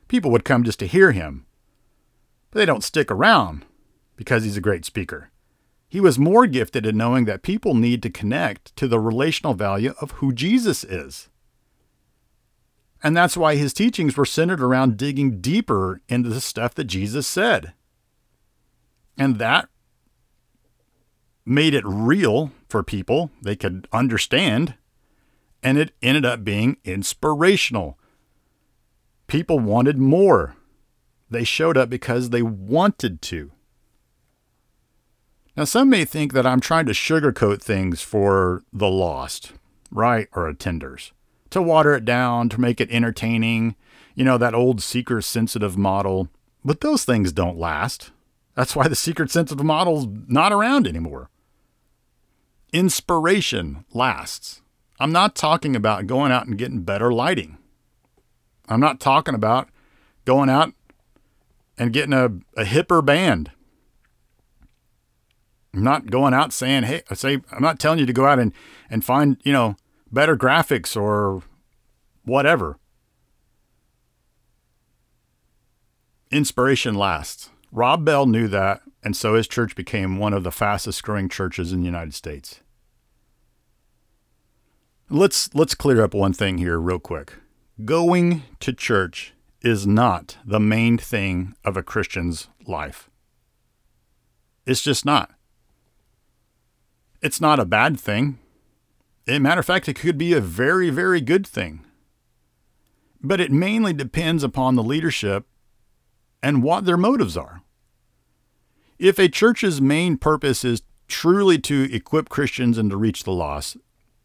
People 0.08 0.32
would 0.32 0.46
come 0.46 0.64
just 0.64 0.80
to 0.80 0.88
hear 0.88 1.12
him, 1.12 1.46
but 2.52 2.60
they 2.60 2.66
don't 2.66 2.84
stick 2.84 3.12
around 3.12 3.66
because 4.16 4.44
he's 4.44 4.58
a 4.58 4.62
great 4.62 4.86
speaker. 4.86 5.30
He 5.90 6.00
was 6.02 6.20
more 6.20 6.48
gifted 6.48 6.86
in 6.86 6.98
knowing 6.98 7.26
that 7.26 7.44
people 7.44 7.74
need 7.74 8.04
to 8.04 8.10
connect 8.10 8.76
to 8.76 8.88
the 8.88 9.00
relational 9.00 9.54
value 9.54 9.94
of 10.02 10.12
who 10.12 10.34
Jesus 10.34 10.84
is. 10.84 11.30
And 13.04 13.16
that's 13.16 13.38
why 13.38 13.56
his 13.56 13.74
teachings 13.74 14.18
were 14.18 14.26
centered 14.26 14.62
around 14.62 14.98
digging 14.98 15.40
deeper 15.40 16.02
into 16.10 16.30
the 16.30 16.42
stuff 16.42 16.74
that 16.76 16.86
Jesus 16.86 17.28
said. 17.28 17.74
And 19.18 19.40
that 19.40 19.70
made 21.46 21.74
it 21.74 21.86
real 21.86 22.52
for 22.68 22.84
people 22.84 23.32
they 23.42 23.56
could 23.56 23.88
understand, 23.94 24.76
and 25.64 25.78
it 25.78 25.94
ended 26.02 26.26
up 26.26 26.44
being 26.44 26.78
inspirational. 26.84 27.98
People 29.28 29.60
wanted 29.60 29.98
more. 29.98 30.56
They 31.30 31.44
showed 31.44 31.78
up 31.78 31.90
because 31.90 32.30
they 32.30 32.42
wanted 32.42 33.22
to. 33.24 33.52
Now, 35.56 35.66
some 35.66 35.90
may 35.90 36.06
think 36.06 36.34
that 36.34 36.46
I'm 36.46 36.60
trying 36.60 36.86
to 36.86 36.92
sugarcoat 36.92 37.62
things 37.62 38.02
for 38.02 38.64
the 38.72 38.90
lost, 38.90 39.54
right, 39.92 40.28
or 40.34 40.52
attenders, 40.52 41.12
to 41.50 41.62
water 41.62 41.94
it 41.96 42.06
down, 42.06 42.48
to 42.50 42.62
make 42.62 42.80
it 42.80 42.92
entertaining, 42.92 43.76
you 44.16 44.24
know, 44.24 44.38
that 44.38 44.54
old 44.54 44.82
seeker 44.82 45.22
sensitive 45.22 45.78
model. 45.78 46.30
But 46.64 46.82
those 46.82 47.06
things 47.06 47.32
don't 47.32 47.58
last. 47.58 48.12
That's 48.54 48.76
why 48.76 48.88
the 48.88 48.96
seeker 48.96 49.28
sensitive 49.28 49.66
model's 49.66 50.08
not 50.28 50.54
around 50.54 50.88
anymore 50.88 51.30
inspiration 52.74 53.86
lasts. 53.94 54.62
I'm 55.00 55.12
not 55.12 55.36
talking 55.36 55.76
about 55.76 56.08
going 56.08 56.32
out 56.32 56.48
and 56.48 56.58
getting 56.58 56.82
better 56.82 57.12
lighting. 57.12 57.58
I'm 58.68 58.80
not 58.80 59.00
talking 59.00 59.36
about 59.36 59.70
going 60.26 60.50
out 60.50 60.74
and 61.78 61.94
getting 61.94 62.14
a, 62.14 62.26
a 62.56 62.66
hipper 62.66 63.04
band. 63.06 63.52
I'm 65.74 65.84
not 65.84 66.08
going 66.08 66.34
out 66.34 66.54
saying, 66.54 66.84
hey, 66.84 67.04
I 67.10 67.14
say 67.14 67.40
I'm 67.52 67.62
not 67.62 67.80
telling 67.80 68.00
you 68.00 68.06
to 68.06 68.14
go 68.14 68.26
out 68.26 68.40
and, 68.40 68.52
and 68.90 69.06
find, 69.06 69.38
you 69.44 69.54
know, 69.54 69.76
better 70.12 70.36
graphics 70.36 71.00
or 71.00 71.44
whatever. 72.24 72.78
Inspiration 76.32 76.96
lasts. 76.96 77.52
Rob 77.72 78.04
Bell 78.04 78.26
knew 78.26 78.48
that, 78.48 78.82
and 79.04 79.16
so 79.16 79.36
his 79.36 79.48
church 79.48 79.76
became 79.76 80.18
one 80.18 80.34
of 80.34 80.44
the 80.44 80.52
fastest 80.52 81.04
growing 81.04 81.30
churches 81.30 81.72
in 81.72 81.82
the 81.82 81.86
United 81.86 82.14
States. 82.14 82.62
Let's 85.10 85.54
let's 85.56 85.76
clear 85.76 86.02
up 86.02 86.14
one 86.14 86.34
thing 86.34 86.58
here 86.58 86.80
real 86.80 87.00
quick. 87.00 87.36
Going 87.86 88.42
to 88.60 88.74
church 88.74 89.36
is 89.62 89.86
not 89.86 90.38
the 90.44 90.60
main 90.60 90.98
thing 90.98 91.56
of 91.64 91.78
a 91.78 91.84
Christian's 91.84 92.48
life. 92.66 93.08
It's 94.66 94.82
just 94.82 95.06
not. 95.06 95.30
It's 97.22 97.40
not 97.40 97.60
a 97.60 97.66
bad 97.66 98.00
thing. 98.00 98.40
As 99.28 99.40
matter 99.40 99.60
of 99.60 99.66
fact, 99.68 99.88
it 99.88 99.94
could 99.94 100.18
be 100.18 100.34
a 100.34 100.42
very, 100.42 100.90
very 100.90 101.22
good 101.22 101.46
thing. 101.46 101.86
But 103.22 103.40
it 103.40 103.52
mainly 103.52 103.94
depends 103.94 104.44
upon 104.44 104.74
the 104.74 104.82
leadership 104.82 105.46
and 106.42 106.64
what 106.64 106.86
their 106.86 106.98
motives 106.98 107.38
are. 107.38 107.62
If 108.98 109.20
a 109.20 109.30
church's 109.30 109.80
main 109.80 110.18
purpose 110.18 110.66
is 110.66 110.82
truly 111.08 111.60
to 111.60 111.88
equip 111.94 112.30
Christians 112.30 112.80
and 112.80 112.90
to 112.90 112.98
reach 112.98 113.24
the 113.24 113.32
lost, 113.32 113.78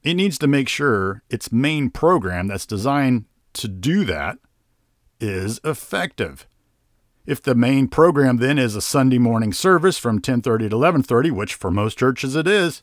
it 0.02 0.14
needs 0.14 0.38
to 0.38 0.46
make 0.46 0.70
sure 0.70 1.22
its 1.28 1.52
main 1.52 1.90
program 1.90 2.48
that's 2.48 2.64
designed 2.64 3.26
to 3.54 3.68
do 3.68 4.04
that 4.04 4.38
is 5.20 5.60
effective. 5.64 6.46
If 7.24 7.40
the 7.40 7.54
main 7.54 7.86
program 7.88 8.38
then 8.38 8.58
is 8.58 8.74
a 8.74 8.80
Sunday 8.80 9.18
morning 9.18 9.52
service 9.52 9.98
from 9.98 10.20
10:30 10.20 10.68
to 10.70 10.76
11:30, 10.76 11.30
which 11.30 11.54
for 11.54 11.70
most 11.70 11.98
churches 11.98 12.34
it 12.34 12.48
is, 12.48 12.82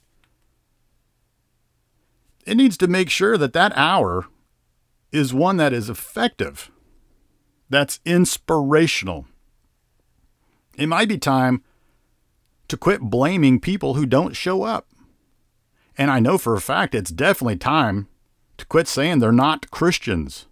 it 2.46 2.56
needs 2.56 2.78
to 2.78 2.88
make 2.88 3.10
sure 3.10 3.38
that 3.38 3.54
that 3.54 3.74
hour 3.76 4.28
is 5.12 5.34
one 5.34 5.58
that 5.58 5.74
is 5.74 5.90
effective. 5.90 6.72
That's 7.70 8.00
inspirational. 8.06 9.28
It 10.78 10.88
might 10.88 11.10
be 11.10 11.18
time 11.18 11.64
to 12.70 12.78
quit 12.78 13.02
blaming 13.02 13.60
people 13.60 13.96
who 13.96 14.06
don't 14.06 14.36
show 14.36 14.64
up. 14.64 14.88
And 15.98 16.10
I 16.10 16.20
know 16.20 16.38
for 16.38 16.56
a 16.56 16.62
fact 16.62 16.96
it's 16.96 17.12
definitely 17.12 17.58
time 17.58 18.08
to 18.58 18.66
quit 18.66 18.88
saying 18.88 19.20
they're 19.20 19.32
not 19.32 19.70
Christians. 19.70 20.46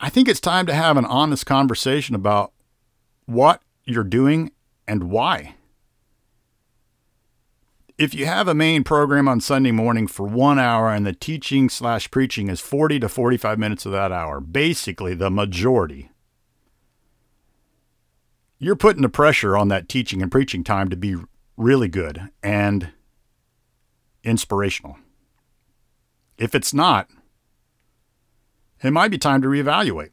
I 0.00 0.08
think 0.08 0.28
it's 0.28 0.40
time 0.40 0.64
to 0.66 0.74
have 0.74 0.96
an 0.96 1.04
honest 1.04 1.44
conversation 1.44 2.14
about 2.14 2.52
what 3.26 3.60
you're 3.84 4.02
doing 4.02 4.50
and 4.88 5.04
why. 5.04 5.56
If 7.98 8.14
you 8.14 8.24
have 8.24 8.48
a 8.48 8.54
main 8.54 8.82
program 8.82 9.28
on 9.28 9.42
Sunday 9.42 9.72
morning 9.72 10.06
for 10.06 10.26
one 10.26 10.58
hour 10.58 10.90
and 10.90 11.06
the 11.06 11.12
teaching 11.12 11.68
slash 11.68 12.10
preaching 12.10 12.48
is 12.48 12.58
40 12.62 12.98
to 13.00 13.10
45 13.10 13.58
minutes 13.58 13.84
of 13.84 13.92
that 13.92 14.10
hour, 14.10 14.40
basically 14.40 15.12
the 15.12 15.30
majority, 15.30 16.10
you're 18.58 18.76
putting 18.76 19.02
the 19.02 19.10
pressure 19.10 19.54
on 19.54 19.68
that 19.68 19.86
teaching 19.86 20.22
and 20.22 20.32
preaching 20.32 20.64
time 20.64 20.88
to 20.88 20.96
be 20.96 21.14
really 21.58 21.88
good 21.88 22.30
and 22.42 22.90
inspirational. 24.24 24.96
If 26.38 26.54
it's 26.54 26.72
not, 26.72 27.10
it 28.82 28.92
might 28.92 29.10
be 29.10 29.18
time 29.18 29.42
to 29.42 29.48
reevaluate. 29.48 30.10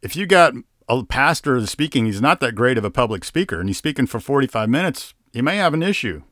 If 0.00 0.16
you 0.16 0.26
got 0.26 0.54
a 0.88 1.04
pastor 1.04 1.64
speaking, 1.66 2.06
he's 2.06 2.20
not 2.20 2.40
that 2.40 2.54
great 2.54 2.76
of 2.76 2.84
a 2.84 2.90
public 2.90 3.24
speaker, 3.24 3.60
and 3.60 3.68
he's 3.68 3.78
speaking 3.78 4.06
for 4.06 4.20
45 4.20 4.68
minutes, 4.68 5.14
you 5.32 5.42
may 5.42 5.56
have 5.56 5.74
an 5.74 5.82
issue. 5.82 6.22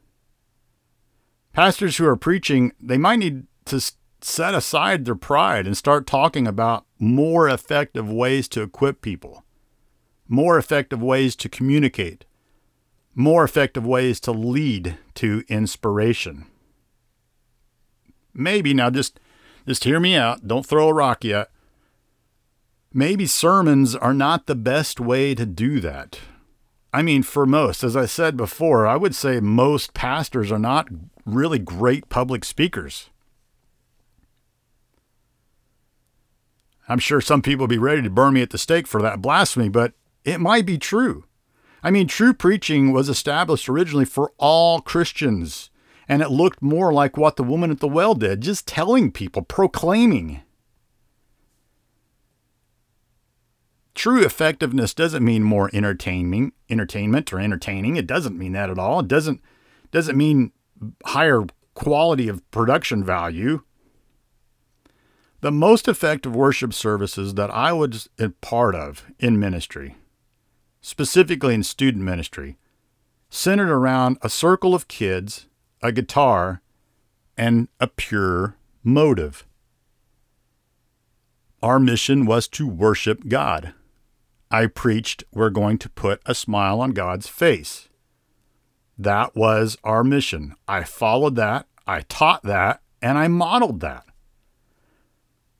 Pastors 1.53 1.97
who 1.97 2.07
are 2.07 2.16
preaching, 2.16 2.73
they 2.81 2.99
might 2.99 3.21
need 3.21 3.47
to 3.66 3.81
set 4.21 4.55
aside 4.55 5.05
their 5.05 5.14
pride 5.14 5.66
and 5.66 5.77
start 5.77 6.07
talking 6.07 6.47
about 6.47 6.85
more 6.99 7.49
effective 7.49 8.11
ways 8.11 8.49
to 8.49 8.62
equip 8.62 9.01
people, 9.01 9.45
more 10.29 10.59
effective 10.59 11.03
ways 11.03 11.35
to 11.37 11.49
communicate, 11.49 12.25
more 13.14 13.45
effective 13.45 13.87
ways 13.87 14.21
to 14.21 14.33
lead 14.33 14.99
to 15.14 15.45
inspiration. 15.49 16.47
Maybe 18.35 18.75
now 18.75 18.90
just 18.90 19.21
just 19.66 19.85
hear 19.85 20.01
me 20.01 20.16
out, 20.16 20.47
don't 20.47 20.66
throw 20.66 20.88
a 20.88 20.95
rock 20.95 21.25
yet. 21.25 21.51
Maybe 22.93 23.27
sermons 23.27 23.95
are 23.95 24.14
not 24.14 24.47
the 24.47 24.55
best 24.55 24.99
way 24.99 25.35
to 25.35 25.47
do 25.47 25.81
that. 25.81 26.19
I 26.93 27.03
mean, 27.03 27.23
for 27.23 27.47
most, 27.47 27.85
as 27.85 27.97
I 27.97 28.07
said 28.07 28.37
before, 28.37 28.87
I 28.87 28.97
would 28.97 29.14
say 29.14 29.38
most 29.38 29.95
pastors 29.95 30.51
are 30.51 30.59
not 30.59 30.88
really 31.25 31.59
great 31.59 32.09
public 32.09 32.45
speakers. 32.45 33.11
I'm 36.88 36.99
sure 36.99 37.21
some 37.21 37.43
people 37.43 37.64
will 37.64 37.69
be 37.69 37.79
ready 37.79 38.03
to 38.03 38.11
burn 38.11 38.35
me 38.35 38.43
at 38.43 38.51
the 38.51 38.59
stake 38.59 38.88
for 38.88 39.01
that 39.03 39.23
blasphemy, 39.23 39.69
but 39.69 39.93
it 40.25 40.40
might 40.40 40.66
be 40.66 40.77
true. 40.77 41.25
I 41.85 41.93
mean, 41.93 42.09
true 42.09 42.35
preaching 42.35 42.93
was 42.93 43.09
established 43.09 43.69
originally 43.69 44.05
for 44.05 44.33
all 44.38 44.81
Christians, 44.81 45.71
and 46.11 46.23
it 46.23 46.31
looked 46.31 46.61
more 46.61 46.92
like 46.92 47.16
what 47.16 47.37
the 47.37 47.44
woman 47.44 47.70
at 47.70 47.79
the 47.79 47.87
well 47.87 48.14
did, 48.14 48.40
just 48.40 48.66
telling 48.66 49.12
people, 49.12 49.42
proclaiming. 49.42 50.42
True 53.94 54.25
effectiveness 54.25 54.92
doesn't 54.92 55.25
mean 55.25 55.44
more 55.44 55.70
entertaining, 55.73 56.51
entertainment 56.68 57.33
or 57.33 57.38
entertaining. 57.38 57.94
It 57.94 58.09
doesn't 58.09 58.37
mean 58.37 58.53
that 58.53 58.70
at 58.70 58.79
all. 58.79 58.99
It 59.01 59.07
doesn't 59.09 59.40
doesn't 59.92 60.18
mean 60.18 60.51
higher 61.05 61.44
quality 61.75 62.27
of 62.27 62.49
production 62.51 63.05
value. 63.05 63.62
The 65.42 65.53
most 65.53 65.87
effective 65.87 66.35
worship 66.35 66.75
services 66.75 67.35
that 67.35 67.51
I 67.51 67.73
was 67.73 68.09
a 68.18 68.31
part 68.31 68.75
of 68.75 69.05
in 69.20 69.38
ministry, 69.38 69.94
specifically 70.81 71.55
in 71.55 71.62
student 71.62 72.05
ministry, 72.05 72.59
centered 73.29 73.70
around 73.70 74.18
a 74.23 74.29
circle 74.29 74.75
of 74.75 74.88
kids, 74.88 75.46
a 75.83 75.93
guitar, 75.93 76.62
and 77.37 77.69
a 77.79 77.87
pure 77.87 78.57
motive. 78.83 79.47
Our 81.62 81.79
mission 81.79 82.27
was 82.27 82.49
to 82.49 82.66
worship 82.66 83.29
God. 83.29 83.75
I 84.51 84.66
preached, 84.66 85.25
we're 85.33 85.51
going 85.51 85.79
to 85.79 85.88
put 85.88 86.21
a 86.27 86.35
smile 86.35 86.81
on 86.81 86.90
God's 86.90 87.29
face. 87.29 87.88
That 88.99 89.37
was 89.37 89.79
our 89.85 90.03
mission. 90.03 90.55
I 90.66 90.85
followed 90.85 91.37
that, 91.37 91.66
I 91.87 92.01
taught 92.03 92.43
that, 92.43 92.83
and 93.01 93.16
I 93.16 93.29
modeled 93.29 93.81
that. 93.81 94.05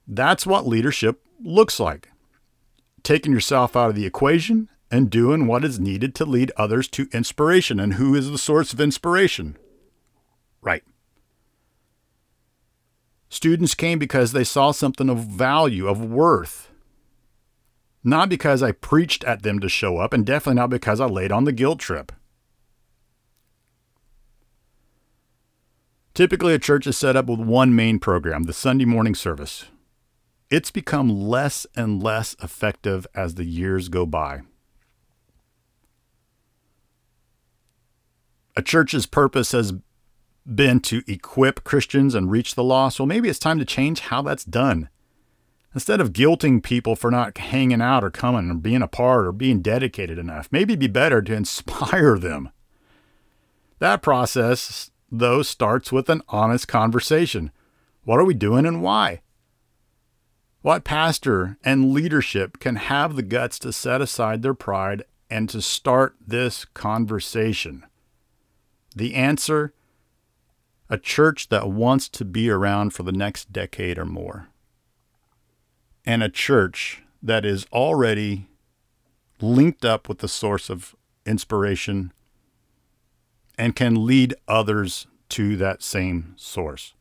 That's 0.06 0.46
what 0.46 0.66
leadership 0.66 1.24
looks 1.42 1.78
like 1.78 2.09
taking 3.02 3.33
yourself 3.33 3.76
out 3.76 3.90
of 3.90 3.96
the 3.96 4.06
equation 4.06 4.68
and 4.90 5.11
doing 5.11 5.46
what 5.46 5.64
is 5.64 5.78
needed 5.80 6.14
to 6.16 6.24
lead 6.24 6.52
others 6.56 6.88
to 6.88 7.09
inspiration. 7.12 7.78
And 7.80 7.94
who 7.94 8.14
is 8.14 8.30
the 8.30 8.38
source 8.38 8.72
of 8.72 8.80
inspiration? 8.80 9.56
Right. 10.62 10.82
Students 13.28 13.74
came 13.74 13.98
because 13.98 14.32
they 14.32 14.44
saw 14.44 14.72
something 14.72 15.08
of 15.08 15.18
value, 15.18 15.86
of 15.88 16.04
worth. 16.04 16.70
Not 18.02 18.28
because 18.28 18.62
I 18.62 18.72
preached 18.72 19.24
at 19.24 19.42
them 19.42 19.60
to 19.60 19.68
show 19.68 19.98
up, 19.98 20.12
and 20.12 20.26
definitely 20.26 20.60
not 20.60 20.70
because 20.70 21.00
I 21.00 21.06
laid 21.06 21.30
on 21.30 21.44
the 21.44 21.52
guilt 21.52 21.78
trip. 21.78 22.12
Typically, 26.12 26.54
a 26.54 26.58
church 26.58 26.86
is 26.86 26.98
set 26.98 27.16
up 27.16 27.26
with 27.26 27.38
one 27.38 27.74
main 27.74 27.98
program, 27.98 28.44
the 28.44 28.52
Sunday 28.52 28.84
morning 28.84 29.14
service. 29.14 29.66
It's 30.50 30.72
become 30.72 31.08
less 31.08 31.66
and 31.76 32.02
less 32.02 32.34
effective 32.42 33.06
as 33.14 33.36
the 33.36 33.44
years 33.44 33.88
go 33.88 34.04
by. 34.04 34.40
A 38.56 38.62
church's 38.62 39.06
purpose 39.06 39.52
has 39.52 39.72
been 40.55 40.80
to 40.80 41.03
equip 41.07 41.64
Christians 41.64 42.14
and 42.14 42.30
reach 42.30 42.55
the 42.55 42.64
lost. 42.64 42.98
Well, 42.98 43.07
maybe 43.07 43.28
it's 43.28 43.38
time 43.38 43.59
to 43.59 43.64
change 43.64 44.01
how 44.01 44.22
that's 44.22 44.44
done. 44.44 44.88
Instead 45.74 46.01
of 46.01 46.12
guilting 46.12 46.62
people 46.62 46.96
for 46.96 47.11
not 47.11 47.38
hanging 47.38 47.80
out 47.80 48.03
or 48.03 48.11
coming 48.11 48.51
or 48.51 48.55
being 48.55 48.82
a 48.82 48.88
part 48.88 49.26
or 49.26 49.32
being 49.32 49.62
dedicated 49.62 50.18
enough, 50.18 50.48
maybe 50.51 50.72
it'd 50.72 50.80
be 50.80 50.88
better 50.88 51.22
to 51.22 51.34
inspire 51.34 52.18
them. 52.18 52.51
That 53.78 54.03
process, 54.03 54.90
though, 55.11 55.42
starts 55.42 55.92
with 55.92 56.11
an 56.11 56.22
honest 56.28 56.68
conversation. 56.68 57.53
What 58.05 58.18
are 58.18 58.24
we 58.24 58.34
doing 58.34 58.66
and 58.66 58.82
why? 58.82 59.22
What 60.62 60.84
pastor 60.84 61.57
and 61.64 61.92
leadership 61.92 62.59
can 62.59 62.76
have 62.76 63.16
the 63.16 63.22
guts 63.22 63.59
to 63.61 63.72
set 63.72 64.03
aside 64.03 64.42
their 64.42 64.53
pride 64.53 65.05
and 65.30 65.48
to 65.48 65.62
start 65.62 66.16
this 66.26 66.66
conversation? 66.66 67.86
The 68.94 69.14
answer 69.14 69.72
a 70.91 70.99
church 70.99 71.49
that 71.49 71.70
wants 71.70 72.09
to 72.11 72.24
be 72.24 72.51
around 72.51 72.91
for 72.91 73.03
the 73.03 73.12
next 73.12 73.53
decade 73.53 73.97
or 73.97 74.05
more, 74.05 74.49
and 76.05 76.22
a 76.22 76.28
church 76.28 77.03
that 77.22 77.47
is 77.47 77.66
already 77.72 78.49
linked 79.41 79.84
up 79.84 80.09
with 80.09 80.18
the 80.18 80.28
source 80.28 80.68
of 80.68 80.95
inspiration 81.24 82.12
and 83.57 83.74
can 83.74 84.05
lead 84.05 84.34
others 84.47 85.07
to 85.28 85.57
that 85.57 85.82
same 85.82 86.34
source 86.36 86.95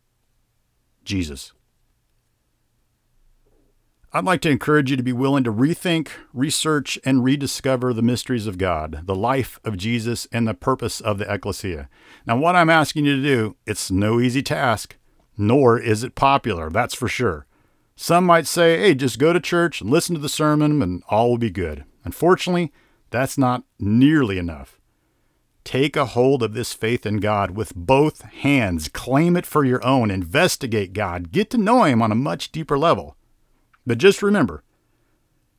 Jesus. 1.09 1.53
I'd 4.11 4.25
like 4.25 4.41
to 4.41 4.49
encourage 4.49 4.89
you 4.89 4.97
to 4.97 5.03
be 5.03 5.13
willing 5.13 5.43
to 5.43 5.53
rethink, 5.53 6.09
research, 6.33 6.97
and 7.05 7.23
rediscover 7.23 7.93
the 7.93 8.01
mysteries 8.01 8.47
of 8.47 8.57
God, 8.57 9.01
the 9.05 9.15
life 9.15 9.59
of 9.63 9.77
Jesus, 9.77 10.27
and 10.31 10.47
the 10.47 10.55
purpose 10.55 10.99
of 10.99 11.19
the 11.19 11.31
ecclesia. 11.31 11.87
Now, 12.25 12.35
what 12.35 12.55
I'm 12.55 12.71
asking 12.71 13.05
you 13.05 13.17
to 13.17 13.21
do, 13.21 13.55
it's 13.67 13.91
no 13.91 14.19
easy 14.19 14.41
task, 14.41 14.97
nor 15.37 15.79
is 15.79 16.03
it 16.03 16.15
popular, 16.15 16.71
that's 16.71 16.95
for 16.95 17.07
sure. 17.07 17.45
Some 17.95 18.25
might 18.25 18.47
say, 18.47 18.79
hey, 18.79 18.95
just 18.95 19.19
go 19.19 19.31
to 19.31 19.39
church 19.39 19.79
and 19.79 19.91
listen 19.91 20.15
to 20.15 20.21
the 20.21 20.27
sermon 20.27 20.81
and 20.81 21.03
all 21.07 21.29
will 21.29 21.37
be 21.37 21.51
good. 21.51 21.83
Unfortunately, 22.03 22.73
that's 23.11 23.37
not 23.37 23.63
nearly 23.77 24.39
enough. 24.39 24.79
Take 25.63 25.95
a 25.95 26.05
hold 26.05 26.41
of 26.41 26.55
this 26.55 26.73
faith 26.73 27.05
in 27.05 27.17
God 27.17 27.51
with 27.51 27.75
both 27.75 28.21
hands, 28.21 28.87
claim 28.87 29.37
it 29.37 29.45
for 29.45 29.63
your 29.63 29.85
own, 29.85 30.09
investigate 30.09 30.93
God, 30.93 31.31
get 31.31 31.51
to 31.51 31.59
know 31.59 31.83
Him 31.83 32.01
on 32.01 32.11
a 32.11 32.15
much 32.15 32.51
deeper 32.51 32.75
level. 32.77 33.15
But 33.85 33.97
just 33.97 34.21
remember, 34.21 34.63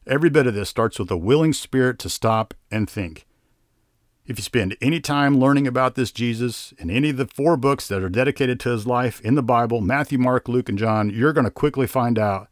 every 0.07 0.31
bit 0.31 0.47
of 0.47 0.55
this 0.55 0.69
starts 0.69 0.99
with 0.99 1.11
a 1.11 1.17
willing 1.17 1.53
spirit 1.53 1.99
to 2.01 2.09
stop 2.09 2.55
and 2.71 2.89
think. 2.89 3.27
If 4.27 4.39
you 4.39 4.43
spend 4.43 4.77
any 4.81 5.01
time 5.01 5.41
learning 5.41 5.67
about 5.67 5.97
this 5.97 6.13
Jesus 6.13 6.73
in 6.79 6.91
any 6.91 7.11
of 7.11 7.17
the 7.17 7.27
four 7.27 7.57
books 7.57 7.89
that 7.89 8.03
are 8.03 8.09
dedicated 8.09 8.61
to 8.61 8.71
his 8.71 8.87
life 8.87 9.21
in 9.23 9.35
the 9.35 9.43
Bible 9.43 9.81
Matthew, 9.81 10.19
Mark, 10.19 10.49
Luke, 10.49 10.69
and 10.69 10.79
John 10.79 11.11
you're 11.11 11.33
going 11.33 11.47
to 11.47 11.51
quickly 11.51 11.87
find 11.87 12.19
out 12.19 12.49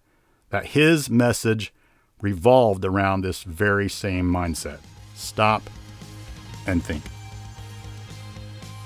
that 0.51 0.67
his 0.67 1.09
message 1.09 1.73
revolved 2.21 2.85
around 2.85 3.21
this 3.21 3.43
very 3.45 3.89
same 3.89 4.29
mindset. 4.31 4.79
Stop 5.15 5.71
and 6.67 6.83
think. 6.83 7.03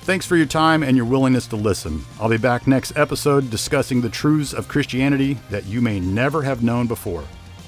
Thanks 0.03 0.27
for 0.27 0.37
your 0.37 0.47
time 0.47 0.83
and 0.83 0.97
your 0.97 1.07
willingness 1.07 1.47
to 1.47 1.57
listen. 1.57 2.05
I'll 2.21 2.29
be 2.29 2.37
back 2.37 2.67
next 2.67 2.97
episode 2.97 3.51
discussing 3.51 4.01
the 4.01 4.11
truths 4.11 4.53
of 4.53 4.67
Christianity 4.67 5.35
that 5.49 5.65
you 5.67 5.81
may 5.81 6.01
never 6.01 6.43
have 6.43 6.65
known 6.65 6.89
before. 6.89 7.23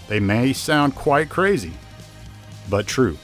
They 0.09 0.18
may 0.18 0.53
sound 0.53 0.97
quite 0.97 1.28
crazy, 1.28 1.74
but 2.68 2.89
true. 2.89 3.16